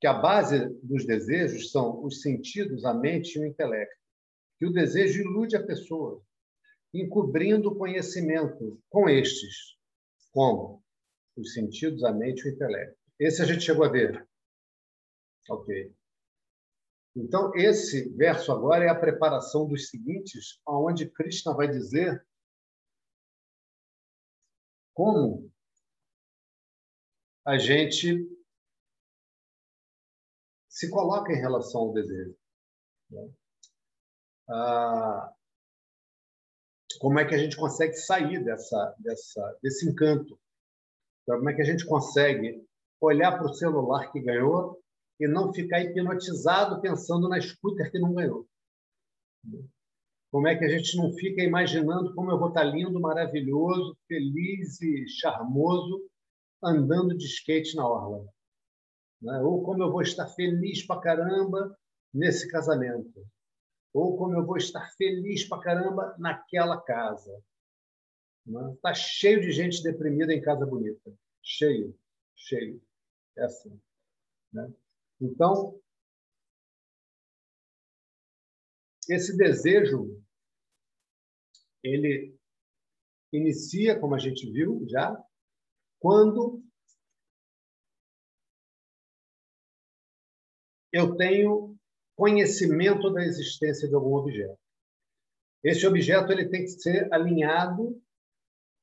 [0.00, 3.94] Que a base dos desejos são os sentidos, a mente e o intelecto.
[4.58, 6.22] Que o desejo ilude a pessoa,
[6.92, 9.78] encobrindo o conhecimento com estes,
[10.32, 10.82] como?
[11.36, 12.98] Os sentidos, a mente e o intelecto.
[13.18, 14.28] Esse a gente chegou a ver.
[15.48, 15.94] Ok.
[17.16, 22.24] Então, esse verso agora é a preparação dos seguintes, onde Krishna vai dizer
[24.94, 25.50] como
[27.46, 28.28] a gente
[30.68, 32.36] se coloca em relação ao desejo.
[33.10, 33.30] Né?
[34.48, 35.34] Ah,
[36.98, 40.38] como é que a gente consegue sair dessa, dessa, desse encanto?
[41.22, 42.64] Então, como é que a gente consegue
[43.00, 44.78] olhar para o celular que ganhou
[45.18, 48.46] e não ficar hipnotizado pensando na scooter que não ganhou?
[50.30, 54.80] Como é que a gente não fica imaginando como eu vou estar lindo, maravilhoso, feliz
[54.80, 56.08] e charmoso
[56.62, 58.24] andando de skate na orla?
[59.20, 59.40] Né?
[59.40, 61.76] Ou como eu vou estar feliz pra caramba
[62.14, 63.26] nesse casamento?
[63.92, 67.42] Ou como eu vou estar feliz pra caramba naquela casa.
[68.46, 68.94] Está né?
[68.94, 71.12] cheio de gente deprimida em casa bonita.
[71.42, 71.96] Cheio,
[72.36, 72.82] cheio.
[73.36, 73.80] É assim.
[74.52, 74.72] Né?
[75.20, 75.80] Então,
[79.08, 80.22] esse desejo,
[81.82, 82.36] ele
[83.32, 85.22] inicia, como a gente viu já,
[85.98, 86.62] quando
[90.92, 91.79] eu tenho
[92.20, 94.58] conhecimento da existência de algum objeto.
[95.64, 97.98] Esse objeto ele tem que ser alinhado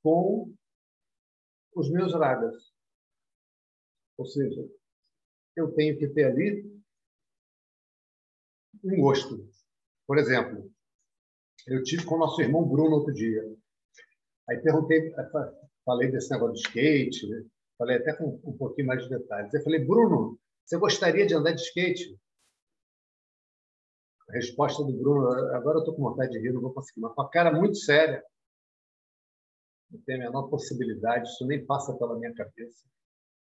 [0.04, 0.52] com
[1.76, 2.56] os meus ragas.
[4.18, 4.68] Ou seja,
[5.56, 6.66] eu tenho que ter ali
[8.84, 9.48] um gosto.
[10.08, 10.72] Por exemplo,
[11.68, 13.44] eu tive com o nosso irmão Bruno outro dia.
[14.50, 15.14] Aí perguntei,
[15.86, 17.46] falei desse negócio de skate, né?
[17.78, 19.54] falei até com um pouquinho mais de detalhes.
[19.54, 22.18] Eu falei, Bruno, você gostaria de andar de skate?
[24.30, 27.14] A resposta do Bruno, agora eu estou com vontade de rir, não vou conseguir, mas
[27.14, 28.22] com a cara muito séria.
[29.90, 32.86] Não tenho a menor possibilidade, isso nem passa pela minha cabeça.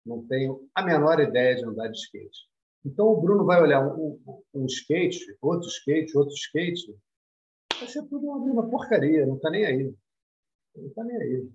[0.05, 2.47] Não tenho a menor ideia de andar de skate.
[2.85, 4.21] Então o Bruno vai olhar um,
[4.53, 6.95] um skate, outro skate, outro skate,
[7.79, 9.95] vai ser tudo uma, uma porcaria, não está nem aí.
[10.75, 11.51] Não está nem aí.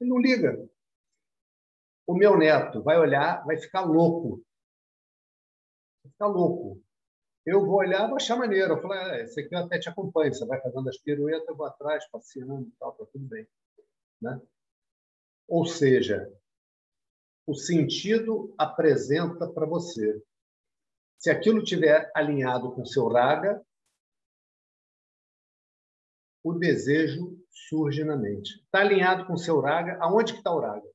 [0.00, 0.68] Ele não liga.
[2.06, 4.44] O meu neto vai olhar, vai ficar louco.
[6.04, 6.79] Vai ficar louco
[7.50, 8.74] eu vou olhar vou achar maneiro.
[8.74, 11.56] Eu falo, é, esse aqui eu até te acompanho, você vai fazendo as piruetas, eu
[11.56, 13.46] vou atrás, passeando e tal, tá tudo bem.
[14.22, 14.40] Né?
[15.48, 16.32] Ou seja,
[17.46, 20.22] o sentido apresenta para você.
[21.18, 23.60] Se aquilo tiver alinhado com seu raga,
[26.42, 28.62] o desejo surge na mente.
[28.64, 30.88] Está alinhado com o seu raga, aonde que está o raga?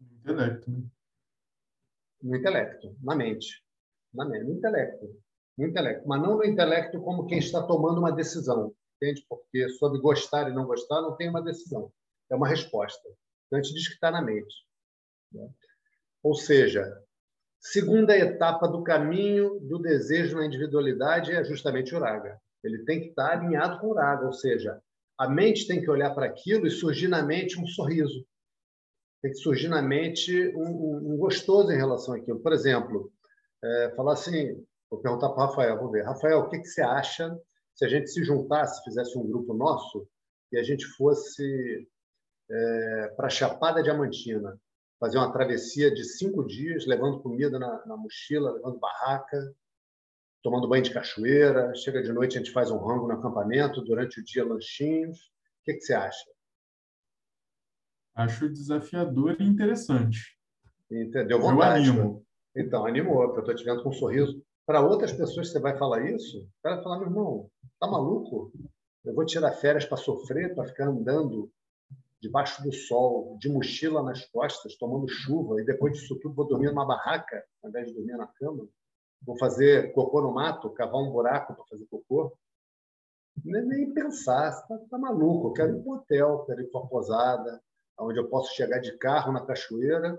[0.00, 0.84] Intelecto, né?
[2.22, 3.62] No intelecto, na mente.
[4.14, 5.06] Na mente, no intelecto.
[5.58, 6.06] No intelecto.
[6.06, 8.74] Mas não no intelecto como quem está tomando uma decisão.
[8.96, 9.24] Entende?
[9.28, 11.92] Porque sobre gostar e não gostar não tem uma decisão.
[12.30, 13.08] É uma resposta.
[13.46, 14.54] Então, a gente diz que está na mente.
[15.32, 15.48] Né?
[16.22, 16.96] Ou seja,
[17.60, 22.40] segunda etapa do caminho do desejo na individualidade é justamente o raga.
[22.62, 24.80] Ele tem que estar alinhado com o raga, ou seja,
[25.18, 28.24] a mente tem que olhar para aquilo e surgir na mente um sorriso
[29.22, 32.40] tem que surgir na mente um, um gostoso em relação àquilo.
[32.40, 33.12] Por exemplo,
[33.62, 36.04] é, falar assim, vou perguntar para o Rafael, vou ver.
[36.04, 37.34] Rafael, o que, que você acha
[37.74, 40.06] se a gente se juntasse, fizesse um grupo nosso
[40.50, 41.88] e a gente fosse
[42.50, 44.60] é, para a Chapada Diamantina,
[44.98, 49.54] fazer uma travessia de cinco dias, levando comida na, na mochila, levando barraca,
[50.42, 54.20] tomando banho de cachoeira, chega de noite a gente faz um rango no acampamento, durante
[54.20, 55.18] o dia lanchinhos.
[55.18, 56.31] O que, que você acha?
[58.14, 60.36] Acho desafiador e interessante.
[60.90, 61.40] Entendeu?
[61.40, 62.14] Vontade, Eu animo.
[62.54, 62.62] Né?
[62.62, 64.42] Então, animou, porque eu estou te vendo com um sorriso.
[64.66, 68.52] Para outras pessoas você vai falar isso, o cara vai falar, meu irmão, tá maluco?
[69.04, 71.50] Eu vou tirar férias para sofrer, para ficar andando
[72.20, 76.68] debaixo do sol, de mochila nas costas, tomando chuva, e depois disso tudo vou dormir
[76.68, 78.68] numa barraca, ao invés de dormir na cama.
[79.22, 82.32] Vou fazer cocô no mato, cavar um buraco para fazer cocô.
[83.44, 85.48] Nem, nem pensar, você está tá maluco.
[85.48, 87.62] Eu quero ir para um hotel, quero ir para uma posada,
[87.98, 90.18] onde eu posso chegar de carro na cachoeira,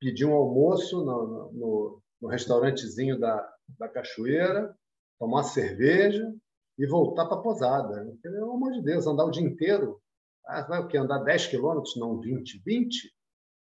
[0.00, 4.76] pedir um almoço no, no, no restaurantezinho da, da cachoeira,
[5.18, 6.34] tomar cerveja
[6.78, 8.16] e voltar para a posada.
[8.22, 10.00] Pelo amor de Deus, andar o dia inteiro.
[10.46, 10.98] Ah, vai o quê?
[10.98, 12.62] Andar 10 quilômetros, não 20?
[12.64, 13.14] 20?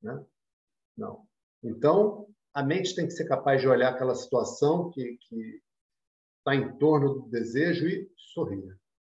[0.02, 0.24] Né?
[0.96, 1.26] Não.
[1.62, 5.18] Então, a mente tem que ser capaz de olhar aquela situação que
[6.38, 8.76] está em torno do desejo e sorrir.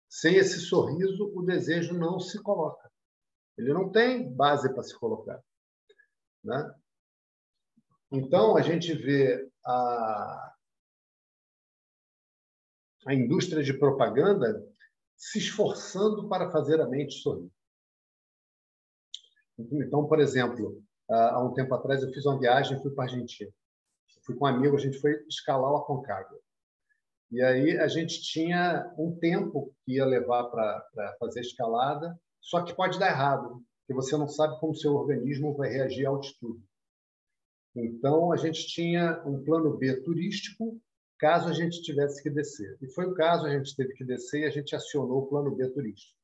[0.09, 2.80] Sem esse sorriso, o desejo não se coloca.
[3.61, 5.43] Ele não tem base para se colocar.
[6.43, 6.75] Né?
[8.11, 10.55] Então, a gente vê a,
[13.07, 14.67] a indústria de propaganda
[15.15, 17.53] se esforçando para fazer a mente sorrir.
[19.59, 23.53] Então, por exemplo, há um tempo atrás eu fiz uma viagem fui para a Argentina.
[24.25, 26.41] Fui com um amigo, a gente foi escalar o Aconcagua.
[27.31, 32.63] E aí a gente tinha um tempo que ia levar para fazer a escalada, só
[32.63, 36.63] que pode dar errado, porque você não sabe como seu organismo vai reagir à altitude.
[37.75, 40.81] Então, a gente tinha um plano B turístico
[41.21, 42.79] caso a gente tivesse que descer.
[42.81, 45.55] E foi o caso, a gente teve que descer e a gente acionou o plano
[45.55, 46.19] B turístico.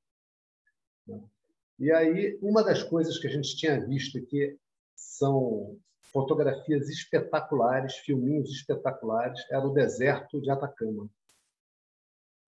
[1.79, 4.59] E aí, uma das coisas que a gente tinha visto que
[4.97, 11.11] são fotografias espetaculares, filminhos espetaculares, era o deserto de Atacama.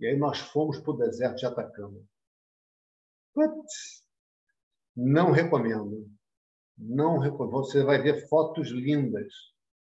[0.01, 2.01] E aí nós fomos para o deserto de Atacama.
[3.39, 4.03] Putz,
[4.97, 6.11] não recomendo.
[6.77, 7.59] Não recomendo.
[7.59, 9.33] Você vai ver fotos lindas.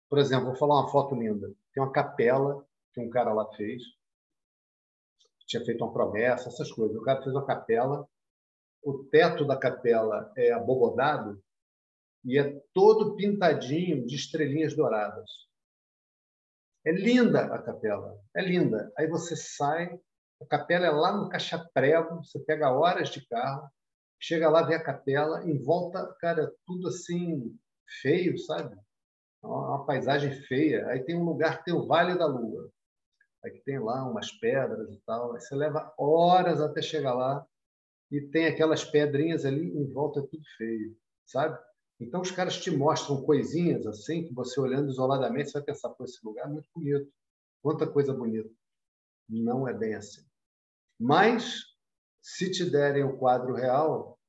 [0.08, 1.52] Por exemplo, vou falar uma foto linda.
[1.74, 3.82] Tem uma capela que um cara lá fez.
[5.48, 6.96] Tinha feito uma promessa, essas coisas.
[6.96, 8.08] O cara fez uma capela.
[8.84, 11.42] O teto da capela é abobodado
[12.24, 15.28] e é todo pintadinho de estrelinhas douradas.
[16.86, 18.94] É linda a capela, é linda.
[18.96, 20.00] Aí você sai,
[20.42, 23.70] a capela é lá no Caixa-Prego, você pega horas de carro,
[24.20, 27.58] chega lá, vê a capela, em volta, cara, tudo assim
[28.02, 28.76] feio, sabe?
[29.44, 30.88] Uma paisagem feia.
[30.88, 32.70] Aí tem um lugar tem o Vale da Lua.
[33.44, 35.34] Aí tem lá umas pedras e tal.
[35.34, 37.46] Aí você leva horas até chegar lá
[38.12, 41.58] e tem aquelas pedrinhas ali em volta, é tudo feio, sabe?
[42.00, 46.06] Então, os caras te mostram coisinhas assim, que você olhando isoladamente, você vai pensar, pô,
[46.06, 47.12] esse lugar é muito bonito.
[47.62, 48.50] Quanta coisa bonita.
[49.28, 50.29] Não é bem assim.
[51.00, 51.64] Mas,
[52.22, 54.20] se te derem o quadro real,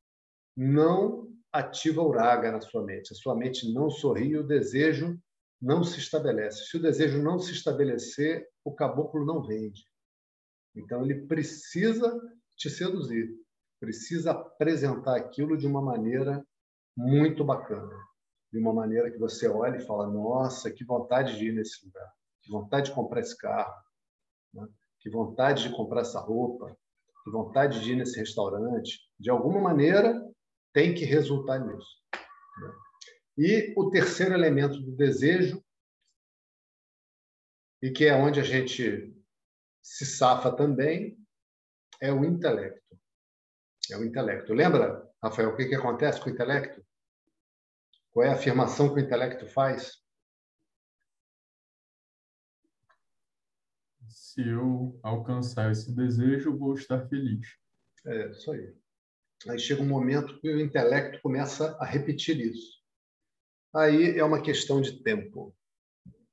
[0.56, 3.12] não ativa o raga na sua mente.
[3.12, 5.18] A sua mente não sorri o desejo
[5.60, 6.64] não se estabelece.
[6.66, 9.84] Se o desejo não se estabelecer, o caboclo não vende.
[10.74, 12.18] Então, ele precisa
[12.56, 13.30] te seduzir,
[13.78, 16.44] precisa apresentar aquilo de uma maneira
[16.96, 17.94] muito bacana.
[18.52, 22.10] De uma maneira que você olha e fala: nossa, que vontade de ir nesse lugar,
[22.42, 23.74] que vontade de comprar esse carro,
[24.54, 24.66] né?
[25.00, 26.76] Que vontade de comprar essa roupa,
[27.24, 29.00] que vontade de ir nesse restaurante.
[29.18, 30.22] De alguma maneira,
[30.72, 32.02] tem que resultar nisso.
[32.12, 32.72] Né?
[33.38, 35.62] E o terceiro elemento do desejo,
[37.82, 39.14] e que é onde a gente
[39.82, 41.18] se safa também,
[42.00, 42.98] é o intelecto.
[43.90, 44.52] É o intelecto.
[44.52, 46.84] Lembra, Rafael, o que, que acontece com o intelecto?
[48.12, 50.00] Qual é a afirmação que o intelecto faz?
[54.10, 57.46] Se eu alcançar esse desejo, vou estar feliz.
[58.04, 58.74] É, isso aí.
[59.48, 62.80] Aí chega um momento que o intelecto começa a repetir isso.
[63.74, 65.54] Aí é uma questão de tempo.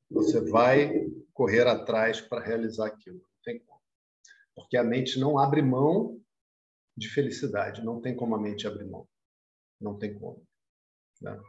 [0.09, 3.19] Você vai correr atrás para realizar aquilo.
[3.19, 3.82] Não tem como.
[4.55, 6.19] Porque a mente não abre mão
[6.97, 7.86] de felicidade.
[7.86, 9.07] Não tem como a mente abrir mão.
[9.80, 10.43] Não tem como.
[11.21, 11.39] Né?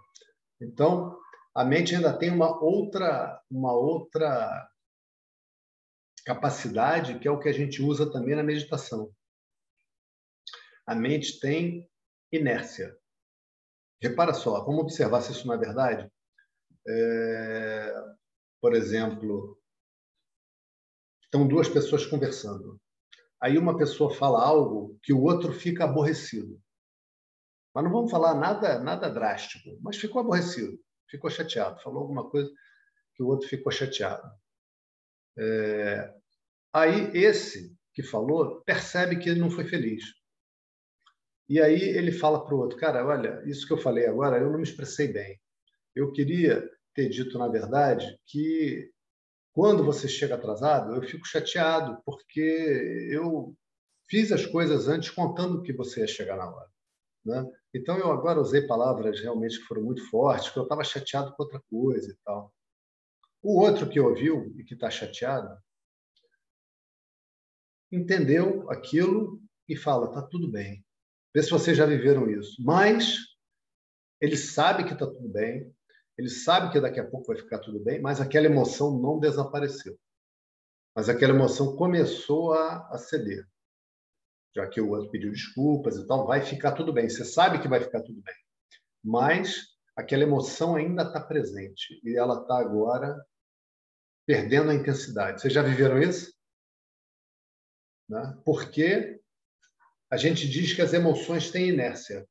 [0.61, 1.19] Então,
[1.55, 4.71] a mente ainda tem uma outra, uma outra
[6.23, 9.13] capacidade, que é o que a gente usa também na meditação.
[10.87, 11.89] A mente tem
[12.33, 12.97] inércia.
[14.01, 16.11] Repara só, vamos observar se isso não é verdade.
[16.87, 17.95] É,
[18.61, 19.61] por exemplo,
[21.25, 22.81] estão duas pessoas conversando.
[23.41, 26.61] Aí uma pessoa fala algo que o outro fica aborrecido.
[27.75, 32.51] Mas não vamos falar nada, nada drástico, mas ficou aborrecido, ficou chateado, falou alguma coisa
[33.15, 34.29] que o outro ficou chateado.
[35.39, 36.15] É...
[36.73, 40.05] Aí esse que falou percebe que ele não foi feliz.
[41.49, 44.51] E aí ele fala para o outro, cara, olha, isso que eu falei agora, eu
[44.51, 45.41] não me expressei bem.
[45.95, 48.91] Eu queria ter dito, na verdade, que
[49.53, 53.55] quando você chega atrasado, eu fico chateado, porque eu
[54.09, 56.69] fiz as coisas antes contando que você ia chegar na hora.
[57.25, 57.45] Né?
[57.75, 61.43] Então, eu agora usei palavras realmente que foram muito fortes, que eu estava chateado com
[61.43, 62.53] outra coisa e tal.
[63.43, 65.57] O outro que ouviu e que está chateado
[67.91, 70.85] entendeu aquilo e fala: tá tudo bem.
[71.35, 72.63] Vê se vocês já viveram isso.
[72.63, 73.19] Mas
[74.21, 75.73] ele sabe que está tudo bem,
[76.17, 79.97] ele sabe que daqui a pouco vai ficar tudo bem, mas aquela emoção não desapareceu.
[80.95, 83.47] Mas aquela emoção começou a, a ceder.
[84.57, 87.09] Já que o outro pediu desculpas e tal, vai ficar tudo bem.
[87.09, 88.35] Você sabe que vai ficar tudo bem.
[89.05, 93.21] Mas aquela emoção ainda está presente e ela está agora
[94.25, 95.41] perdendo a intensidade.
[95.41, 96.33] Vocês já viveram isso?
[98.09, 98.41] Né?
[98.45, 99.21] Porque
[100.09, 102.25] a gente diz que as emoções têm inércia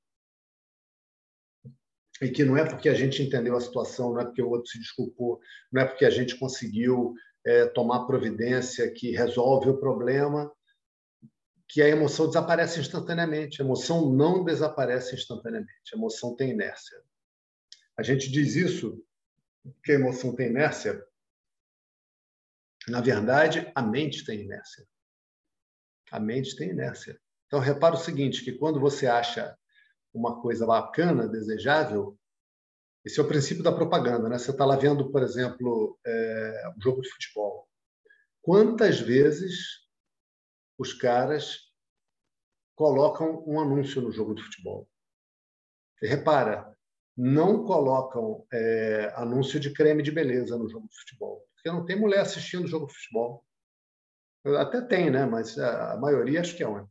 [2.21, 4.71] e que não é porque a gente entendeu a situação, não é porque o outro
[4.71, 7.13] se desculpou, não é porque a gente conseguiu
[7.45, 10.49] é, tomar providência que resolve o problema,
[11.67, 13.61] que a emoção desaparece instantaneamente.
[13.61, 15.93] A emoção não desaparece instantaneamente.
[15.93, 16.97] A emoção tem inércia.
[17.97, 19.03] A gente diz isso
[19.83, 21.03] que a emoção tem inércia.
[22.87, 24.87] Na verdade, a mente tem inércia.
[26.11, 27.19] A mente tem inércia.
[27.47, 29.57] Então, repara o seguinte, que quando você acha
[30.13, 32.17] uma coisa bacana, desejável,
[33.03, 34.29] esse é o princípio da propaganda.
[34.29, 34.37] Né?
[34.37, 37.67] Você está lá vendo, por exemplo, é, um jogo de futebol.
[38.41, 39.87] Quantas vezes
[40.77, 41.71] os caras
[42.75, 44.89] colocam um anúncio no jogo de futebol?
[46.01, 46.76] E repara,
[47.17, 51.99] não colocam é, anúncio de creme de beleza no jogo de futebol, porque não tem
[51.99, 53.43] mulher assistindo o jogo de futebol.
[54.59, 55.25] Até tem, né?
[55.25, 56.87] mas a maioria acho que é onde.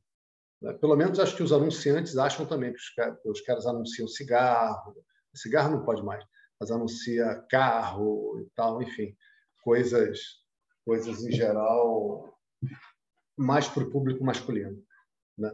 [0.61, 0.73] Né?
[0.75, 4.97] Pelo menos acho que os anunciantes acham também que os caras, os caras anunciam cigarro,
[5.35, 6.25] cigarro não pode mais,
[6.59, 9.17] mas anuncia carro e tal, enfim,
[9.63, 10.19] coisas,
[10.85, 12.37] coisas em geral
[13.37, 14.83] mais para o público masculino.
[15.37, 15.51] Né?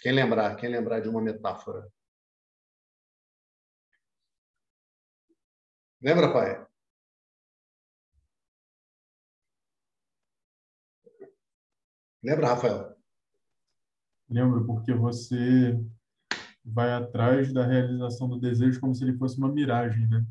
[0.00, 0.56] Quem lembrar?
[0.56, 1.86] Quem lembrar de uma metáfora?
[6.00, 6.69] Lembra, pai?
[12.22, 12.94] Lembra, Rafael?
[14.28, 15.78] Lembro, porque você
[16.64, 20.24] vai atrás da realização do desejo como se ele fosse uma miragem, né?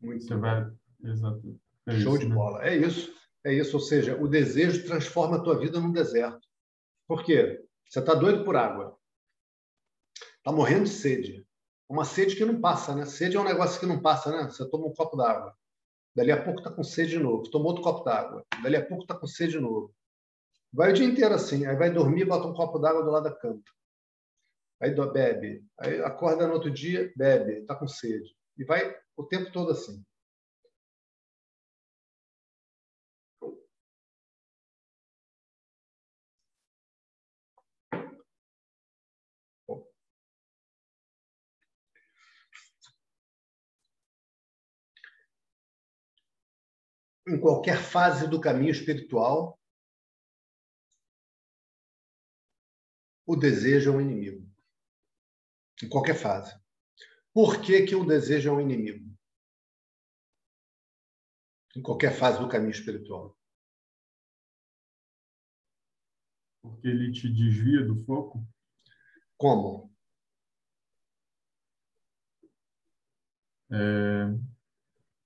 [0.00, 0.70] Muito Você vai...
[1.02, 1.58] Exato.
[1.86, 2.34] É Show isso, de né?
[2.34, 2.64] bola.
[2.64, 3.14] É isso.
[3.42, 3.76] É isso.
[3.76, 6.46] Ou seja, o desejo transforma a tua vida num deserto.
[7.06, 7.62] Por quê?
[7.88, 8.96] Você está doido por água.
[10.38, 11.46] Está morrendo de sede.
[11.88, 13.04] Uma sede que não passa, né?
[13.04, 14.44] Sede é um negócio que não passa, né?
[14.44, 15.54] Você toma um copo d'água.
[16.14, 17.50] Dali a pouco está com sede de novo.
[17.50, 18.44] Tomou outro copo d'água.
[18.62, 19.94] Dali a pouco está com sede de novo.
[20.74, 21.64] Vai o dia inteiro assim.
[21.66, 23.62] Aí vai dormir, bota um copo d'água do lado da cama.
[24.82, 25.64] Aí bebe.
[25.78, 27.60] Aí acorda no outro dia, bebe.
[27.60, 28.34] Está com sede.
[28.58, 30.04] E vai o tempo todo assim.
[47.26, 49.58] em qualquer fase do caminho espiritual,
[53.26, 54.48] o desejo é um inimigo.
[55.82, 56.54] Em qualquer fase.
[57.32, 59.12] Por que, que o desejo é um inimigo?
[61.76, 63.36] Em qualquer fase do caminho espiritual.
[66.62, 68.46] Porque ele te desvia do foco?
[69.36, 69.92] Como?
[73.70, 74.26] É,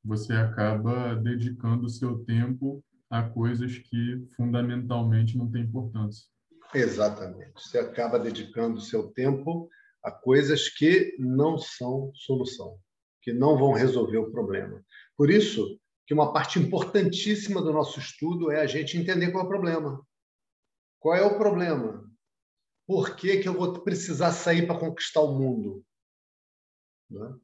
[0.02, 6.26] você acaba dedicando o seu tempo a coisas que fundamentalmente não têm importância.
[6.74, 7.62] Exatamente.
[7.62, 9.68] Você acaba dedicando seu tempo
[10.02, 12.78] a coisas que não são solução,
[13.22, 14.84] que não vão resolver o problema.
[15.16, 19.46] Por isso que uma parte importantíssima do nosso estudo é a gente entender qual é
[19.46, 20.06] o problema.
[21.00, 22.04] Qual é o problema?
[22.86, 25.84] Por que, que eu vou precisar sair para conquistar o mundo?
[27.10, 27.38] Né?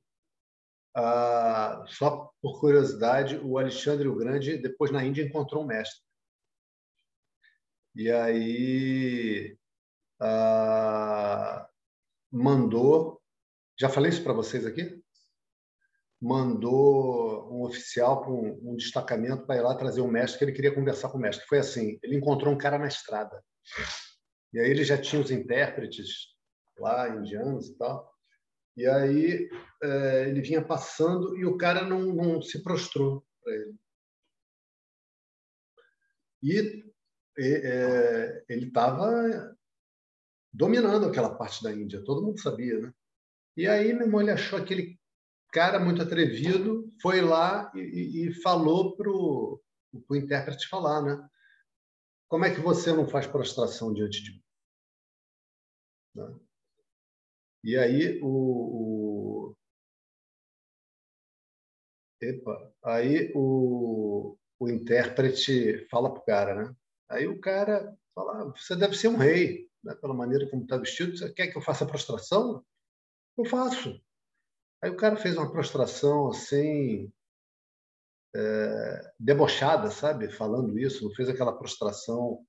[0.97, 6.01] Ah, só por curiosidade, o Alexandre o Grande, depois na Índia, encontrou um mestre.
[7.95, 9.57] E aí
[10.21, 11.69] ah,
[12.31, 13.21] mandou.
[13.79, 15.03] Já falei isso para vocês aqui?
[16.21, 20.75] Mandou um oficial com um destacamento para ir lá trazer um mestre que ele queria
[20.75, 21.47] conversar com o mestre.
[21.47, 23.43] Foi assim: ele encontrou um cara na estrada.
[24.53, 26.35] E aí ele já tinha os intérpretes
[26.79, 28.13] lá, indianos e tal.
[28.77, 29.49] E aí
[29.83, 33.75] é, ele vinha passando e o cara não, não se prostrou para ele.
[36.43, 36.94] E
[37.39, 39.57] é, ele estava
[40.53, 42.95] dominando aquela parte da Índia, todo mundo sabia, né?
[43.57, 44.99] E aí, meu irmão, ele achou aquele
[45.53, 49.61] cara muito atrevido, foi lá e, e falou para o
[50.13, 51.29] intérprete falar, né?
[52.29, 54.45] Como é que você não faz prostração diante de mim?
[56.15, 56.41] Né?
[57.63, 58.29] E aí o,
[59.51, 59.57] o...
[62.21, 66.77] Epa, aí o, o intérprete fala para o cara, né?
[67.09, 69.95] Aí o cara fala, ah, você deve ser um rei, né?
[69.95, 71.17] pela maneira como está vestido.
[71.17, 72.65] Você quer que eu faça prostração?
[73.37, 74.01] Eu faço.
[74.83, 77.11] Aí o cara fez uma prostração assim,
[78.35, 80.31] é, debochada, sabe?
[80.31, 82.45] Falando isso, não fez aquela prostração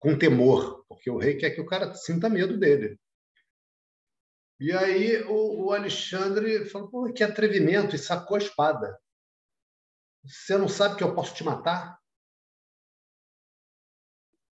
[0.00, 2.98] com temor, porque o rei quer que o cara sinta medo dele.
[4.60, 8.98] E aí o, o Alexandre falou: Pô, que atrevimento, e sacou a espada.
[10.24, 11.97] Você não sabe que eu posso te matar?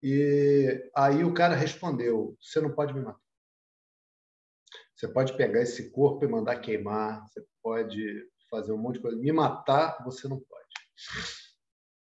[0.04, 3.24] E aí o cara respondeu: Você não pode me matar.
[4.94, 9.18] Você pode pegar esse corpo e mandar queimar, você pode fazer um monte de coisa.
[9.18, 10.64] Me matar, você não pode.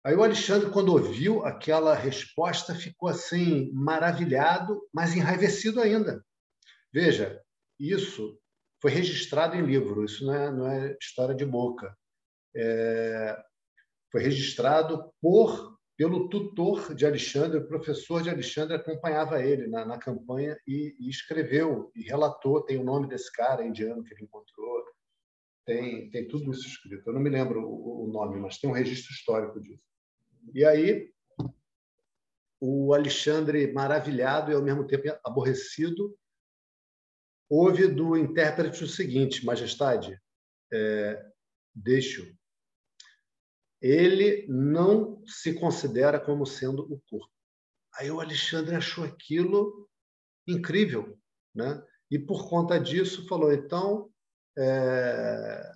[0.06, 6.24] Aí o Alexandre, quando ouviu aquela resposta, ficou assim, maravilhado, mas enraivecido ainda.
[6.93, 7.41] Veja,
[7.80, 8.39] isso
[8.82, 11.95] foi registrado em livro, isso não é, não é história de boca.
[12.56, 13.38] É,
[14.12, 19.98] foi registrado por pelo tutor de Alexandre, o professor de Alexandre acompanhava ele na, na
[19.98, 24.86] campanha e, e, escreveu e relatou, tem o nome desse cara indiano que ele encontrou,
[25.66, 27.10] tem, tem tudo isso escrito.
[27.10, 29.84] Eu não me lembro o, o nome, mas tem um registro histórico disso.
[30.54, 31.12] E aí,
[32.62, 36.16] o Alexandre, maravilhado e ao mesmo tempo aborrecido,
[37.50, 40.22] Houve do intérprete o seguinte, Majestade,
[40.72, 41.26] é,
[41.74, 42.37] deixo.
[43.82, 47.32] Ele não se considera como sendo o corpo.
[47.96, 49.90] Aí o Alexandre achou aquilo
[50.48, 51.18] incrível,
[51.54, 51.84] né?
[52.10, 54.10] E por conta disso falou, então,
[54.58, 55.72] é...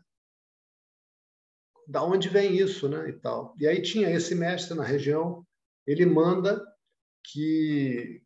[1.88, 3.10] da onde vem isso, né?
[3.10, 3.56] E tal.
[3.60, 5.46] E aí tinha esse mestre na região,
[5.86, 6.66] ele manda
[7.24, 8.24] que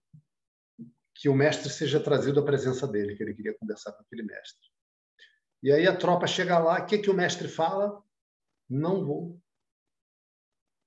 [1.17, 4.67] que o mestre seja trazido à presença dele, que ele queria conversar com aquele mestre.
[5.63, 8.03] E aí a tropa chega lá, o que, que o mestre fala?
[8.69, 9.41] Não vou.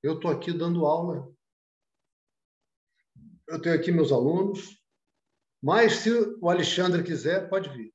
[0.02, 1.32] Eu estou aqui dando aula.
[3.48, 4.78] Eu tenho aqui meus alunos.
[5.62, 7.92] Mas se o Alexandre quiser, pode vir.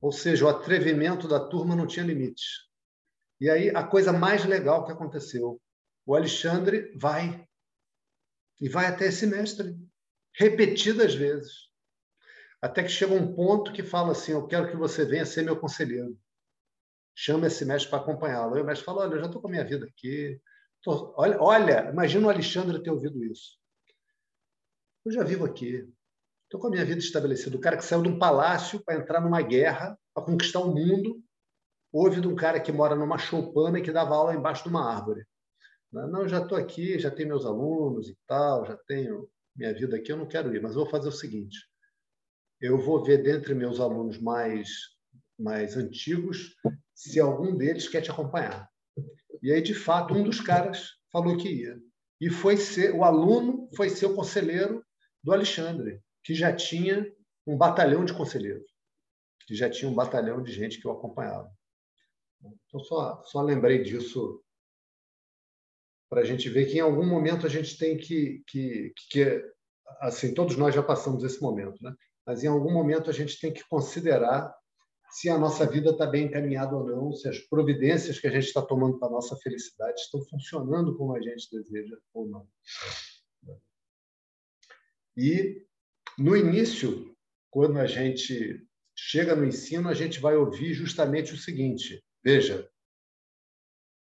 [0.00, 2.68] Ou seja, o atrevimento da turma não tinha limites.
[3.40, 5.60] E aí a coisa mais legal que aconteceu,
[6.04, 7.46] o Alexandre vai
[8.60, 9.76] e vai até esse mestre
[10.34, 11.70] repetidas vezes.
[12.60, 15.58] Até que chega um ponto que fala assim: Eu quero que você venha ser meu
[15.58, 16.18] conselheiro.
[17.14, 18.54] Chama esse mestre para acompanhá-lo.
[18.54, 20.40] Aí o mestre fala: Olha, eu já estou com a minha vida aqui.
[20.82, 21.14] Tô...
[21.16, 23.58] Olha, olha, imagina o Alexandre ter ouvido isso.
[25.04, 25.88] Eu já vivo aqui.
[26.44, 27.56] Estou com a minha vida estabelecida.
[27.56, 31.22] O cara que saiu de um palácio para entrar numa guerra, para conquistar o mundo,
[31.92, 34.92] ouve de um cara que mora numa choupana e que dava aula embaixo de uma
[34.92, 35.24] árvore.
[35.92, 40.12] Não, já estou aqui, já tenho meus alunos e tal, já tenho minha vida aqui,
[40.12, 41.58] eu não quero ir, mas vou fazer o seguinte:
[42.60, 44.68] eu vou ver dentre meus alunos mais
[45.38, 46.54] mais antigos
[47.00, 48.68] se algum deles quer te acompanhar.
[49.42, 51.80] E aí, de fato, um dos caras falou que ia.
[52.20, 54.84] E foi ser o aluno foi ser o conselheiro
[55.24, 57.10] do Alexandre, que já tinha
[57.46, 58.70] um batalhão de conselheiros,
[59.46, 61.50] que já tinha um batalhão de gente que o acompanhava.
[62.66, 64.42] Então, só, só lembrei disso
[66.10, 69.42] para a gente ver que em algum momento a gente tem que, que, que,
[70.00, 71.94] assim, todos nós já passamos esse momento, né?
[72.26, 74.54] mas em algum momento a gente tem que considerar
[75.10, 78.46] se a nossa vida está bem encaminhada ou não, se as providências que a gente
[78.46, 82.48] está tomando para a nossa felicidade estão funcionando como a gente deseja ou não.
[85.16, 85.66] E,
[86.16, 87.16] no início,
[87.50, 92.70] quando a gente chega no ensino, a gente vai ouvir justamente o seguinte: veja,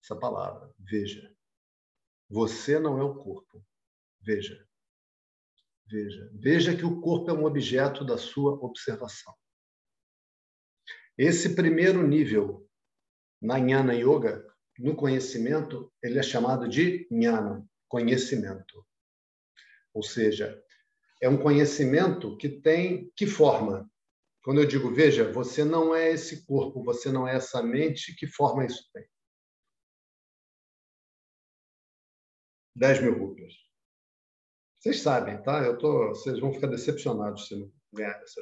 [0.03, 1.35] essa palavra, veja.
[2.31, 3.65] Você não é o corpo.
[4.21, 4.67] Veja.
[5.87, 6.31] Veja.
[6.35, 9.35] Veja que o corpo é um objeto da sua observação.
[11.17, 12.69] Esse primeiro nível
[13.41, 14.45] na Jnana Yoga,
[14.79, 18.85] no conhecimento, ele é chamado de Jnana, conhecimento.
[19.93, 20.61] Ou seja,
[21.23, 23.89] é um conhecimento que tem que forma.
[24.43, 28.27] Quando eu digo, veja, você não é esse corpo, você não é essa mente, que
[28.27, 29.07] forma isso tem?
[32.77, 33.55] 10 mil rupias.
[34.79, 35.65] Vocês sabem, tá?
[35.65, 38.41] Eu tô, vocês vão ficar decepcionados se não ganhar essa.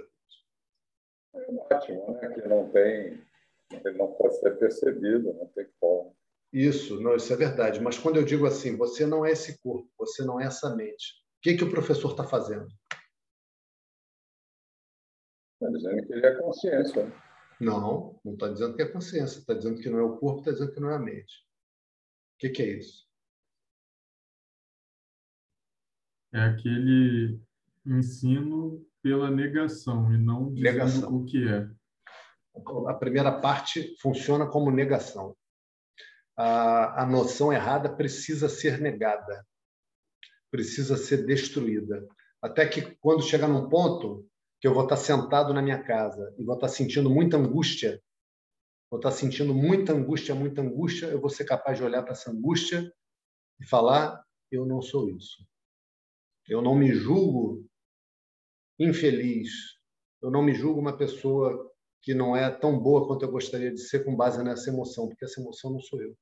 [1.35, 2.29] É ótimo, né?
[2.35, 3.25] Que não tem,
[3.73, 6.17] ele não pode ser percebido, não tem como.
[6.53, 7.81] Isso, não, isso é verdade.
[7.81, 11.23] Mas quando eu digo assim, você não é esse corpo, você não é essa mente.
[11.39, 12.69] O que, que o professor está fazendo?
[15.55, 17.13] Está dizendo que ele é consciência.
[17.59, 19.39] Não, não está dizendo que é consciência.
[19.39, 21.47] Está dizendo que não é o corpo, está dizendo que não é a mente.
[22.35, 23.11] O que, que é isso?
[26.33, 27.39] é aquele
[27.87, 31.17] ensino pela negação e não dizendo negação.
[31.17, 31.69] o que é.
[32.89, 35.37] A primeira parte funciona como negação.
[36.37, 39.47] A, a noção errada precisa ser negada,
[40.51, 42.07] precisa ser destruída.
[42.41, 44.27] Até que quando chegar num ponto
[44.61, 48.01] que eu vou estar sentado na minha casa e vou estar sentindo muita angústia,
[48.91, 52.31] vou estar sentindo muita angústia, muita angústia, eu vou ser capaz de olhar para essa
[52.31, 52.93] angústia
[53.61, 55.47] e falar: eu não sou isso.
[56.47, 57.67] Eu não me julgo
[58.85, 59.51] infeliz.
[60.21, 61.71] Eu não me julgo uma pessoa
[62.01, 65.25] que não é tão boa quanto eu gostaria de ser com base nessa emoção, porque
[65.25, 66.17] essa emoção não sou eu.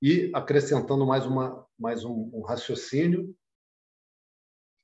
[0.00, 3.36] E acrescentando mais uma mais um, um raciocínio,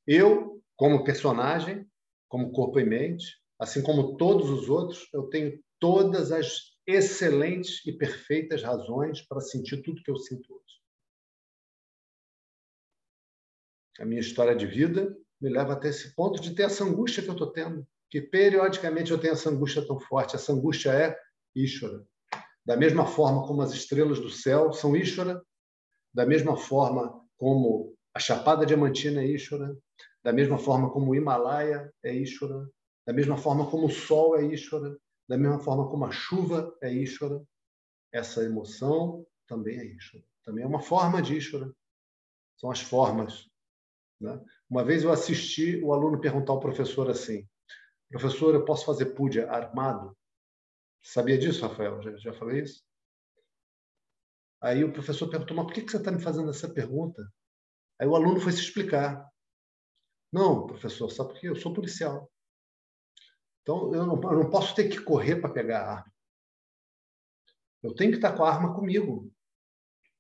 [0.07, 1.89] eu como personagem,
[2.29, 7.93] como corpo e mente, assim como todos os outros, eu tenho todas as excelentes e
[7.93, 10.65] perfeitas razões para sentir tudo que eu sinto hoje.
[13.99, 17.29] a minha história de vida me leva até esse ponto de ter essa angústia que
[17.29, 20.35] eu estou tendo, que periodicamente eu tenho essa angústia tão forte.
[20.35, 21.19] Essa angústia é
[21.55, 22.03] Ishvara.
[22.65, 25.45] Da mesma forma como as estrelas do céu são Ishvara,
[26.15, 29.77] da mesma forma como a Chapada Diamantina é Ishvara,
[30.23, 32.67] da mesma forma como o Himalaia é Ishvara,
[33.07, 34.97] da mesma forma como o sol é Ishvara,
[35.29, 37.43] da mesma forma como a chuva é Ishvara,
[38.11, 40.25] essa emoção também é Ishvara.
[40.43, 41.71] Também é uma forma de Ishvara.
[42.57, 43.51] São as formas
[44.25, 44.43] né?
[44.69, 47.47] Uma vez eu assisti o aluno perguntar ao professor assim:
[48.11, 50.17] professor, eu posso fazer puja armado?
[51.03, 52.03] Sabia disso, Rafael?
[52.03, 52.83] Já, já falei isso?
[54.61, 57.31] Aí o professor perguntou: mas por que você está me fazendo essa pergunta?
[58.01, 59.31] Aí o aluno foi se explicar.
[60.33, 62.29] Não, professor, só porque eu sou policial.
[63.63, 66.13] Então, eu não, eu não posso ter que correr para pegar a arma.
[67.83, 69.31] Eu tenho que estar com a arma comigo.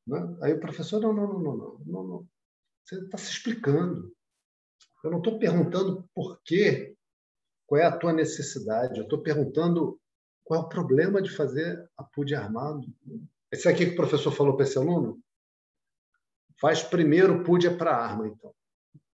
[0.06, 0.18] Né?
[0.42, 2.28] Aí o professor, não, não, não, não, não, não.
[2.84, 4.14] Você está se explicando.
[5.02, 6.96] Eu não estou perguntando por quê,
[7.66, 8.98] qual é a tua necessidade.
[8.98, 10.00] Eu estou perguntando
[10.44, 12.86] qual é o problema de fazer a PUD armado.
[13.50, 15.22] Esse aqui que o professor falou para esse aluno,
[16.60, 18.54] faz primeiro PUD para a arma, então.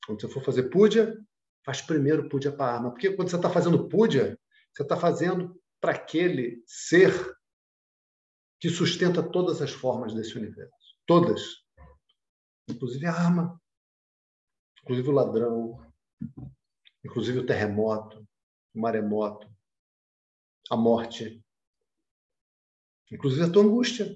[0.06, 1.16] Quando você for fazer PUDIA,
[1.64, 2.92] faz primeiro PUDIA para a arma.
[2.92, 4.40] Porque quando você está fazendo PUDIA,
[4.74, 7.14] você está fazendo para aquele ser
[8.60, 10.96] que sustenta todas as formas desse universo.
[11.06, 11.42] Todas.
[12.70, 13.62] Inclusive a arma,
[14.84, 15.94] inclusive o ladrão,
[17.04, 18.28] inclusive o terremoto,
[18.74, 19.50] o maremoto,
[20.70, 21.44] a morte,
[23.12, 24.16] inclusive a tua angústia.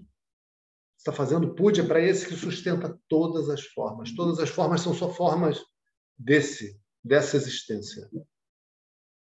[0.97, 4.15] Está fazendo puja para esse que sustenta todas as formas.
[4.15, 5.61] Todas as formas são só formas
[6.17, 8.09] desse, dessa existência.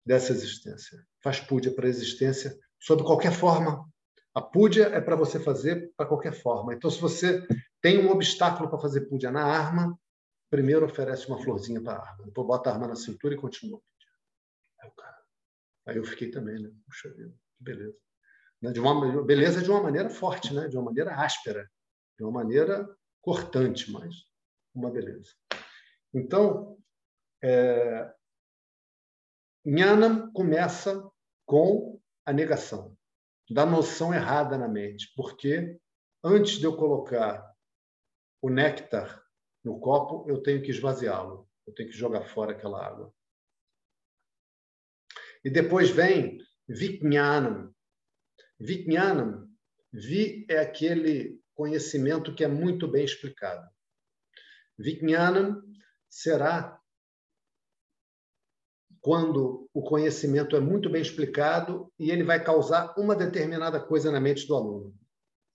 [0.05, 1.03] Dessa existência.
[1.23, 3.89] Faz puja para a existência sob qualquer forma.
[4.35, 6.75] A puja é para você fazer para qualquer forma.
[6.75, 7.47] Então, se você
[7.85, 9.95] tem um obstáculo para fazer puja na arma,
[10.49, 12.25] primeiro oferece uma florzinha para a arma.
[12.25, 13.79] Depois bota a arma na cintura e continua.
[14.81, 15.23] Aí, cara,
[15.85, 16.71] aí eu fiquei também, né?
[16.87, 17.95] Puxa vida, que beleza.
[18.59, 20.67] Né, de uma beleza de uma maneira forte, né?
[20.67, 21.69] De uma maneira áspera,
[22.17, 22.89] de uma maneira
[23.21, 24.15] cortante, mas
[24.73, 25.35] uma beleza.
[26.11, 26.79] Então,
[27.43, 28.11] é,
[29.63, 31.07] Nhanam começa
[31.45, 32.97] com a negação
[33.47, 35.79] da noção errada na mente, porque
[36.23, 37.44] antes de eu colocar
[38.41, 39.23] o néctar
[39.63, 43.13] no copo, eu tenho que esvaziá-lo, eu tenho que jogar fora aquela água.
[45.43, 47.73] E depois vem Vijnanam.
[48.59, 49.47] Vijnanam,
[49.91, 53.69] Vi é aquele conhecimento que é muito bem explicado.
[54.77, 55.61] Vijnanam
[56.09, 56.79] será
[58.99, 64.19] quando o conhecimento é muito bem explicado e ele vai causar uma determinada coisa na
[64.19, 64.97] mente do aluno.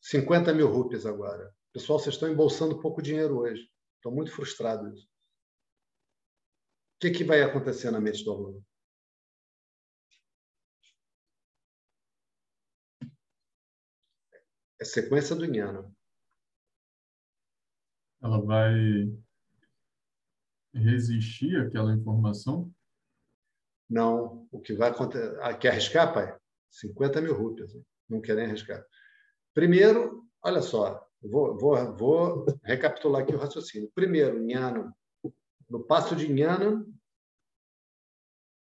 [0.01, 1.53] 50 mil rupias agora.
[1.72, 3.70] Pessoal, vocês estão embolsando pouco dinheiro hoje.
[3.96, 4.88] Estou muito frustrado.
[4.88, 4.94] O
[6.98, 8.66] que, que vai acontecer na mente do aluno?
[14.80, 15.88] É sequência do Nhana.
[18.20, 18.74] Ela vai
[20.74, 22.72] resistir àquela informação?
[23.88, 24.48] Não.
[24.50, 25.38] O que vai acontecer.
[25.40, 26.36] Ah, quer arriscar, pai?
[26.70, 27.72] 50 mil rupias.
[28.08, 28.84] Não querem arriscar.
[29.54, 33.90] Primeiro, olha só, vou, vou, vou recapitular aqui o raciocínio.
[33.94, 34.94] Primeiro, Nhana.
[35.68, 36.84] No passo de Nhana,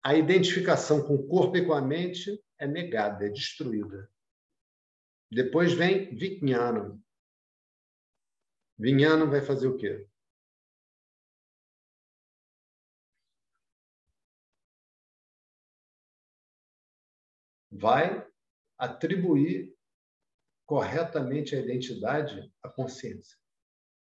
[0.04, 4.10] a identificação com o corpo e com a mente é negada, é destruída.
[5.32, 7.00] Depois vem Vijnana.
[8.78, 10.08] Vijnana vai fazer o quê?
[17.72, 18.28] vai
[18.78, 19.74] atribuir
[20.72, 23.38] corretamente a identidade à consciência.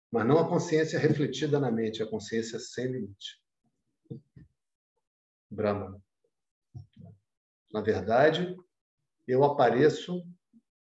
[0.08, 3.42] Mas não a consciência refletida na mente, a consciência sem limite.
[5.50, 6.00] Brahma.
[7.72, 8.56] Na verdade,
[9.26, 10.24] eu apareço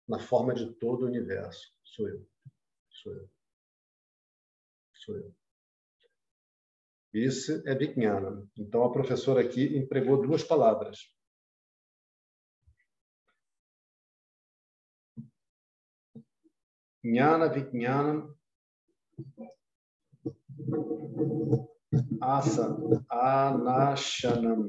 [0.09, 1.71] na forma de todo o universo.
[1.85, 2.27] Sou eu.
[2.89, 3.31] Sou eu.
[4.95, 5.35] Sou eu.
[7.13, 8.49] Isso é Vijnana.
[8.57, 11.15] Então, a professora aqui empregou duas palavras.
[17.09, 18.37] Jnana Vijnanam
[22.21, 22.77] Asa
[23.09, 24.69] Anashanam,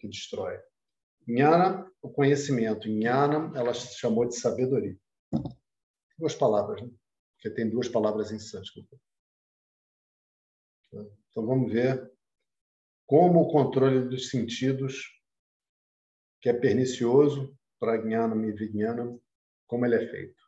[0.00, 0.58] que destrói.
[1.24, 2.88] Jnana, o conhecimento.
[2.88, 4.98] Jnanam, ela chamou de sabedoria.
[6.18, 6.90] Duas palavras, né?
[7.34, 9.00] porque tem duas palavras em sânscrito.
[11.30, 12.12] Então vamos ver
[13.06, 15.04] como o controle dos sentidos,
[16.40, 19.20] que é pernicioso para Jnanam e Vijnanam,
[19.68, 20.47] como ele é feito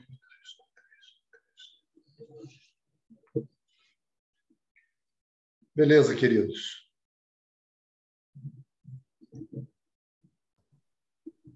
[5.75, 6.80] Beleza, queridos.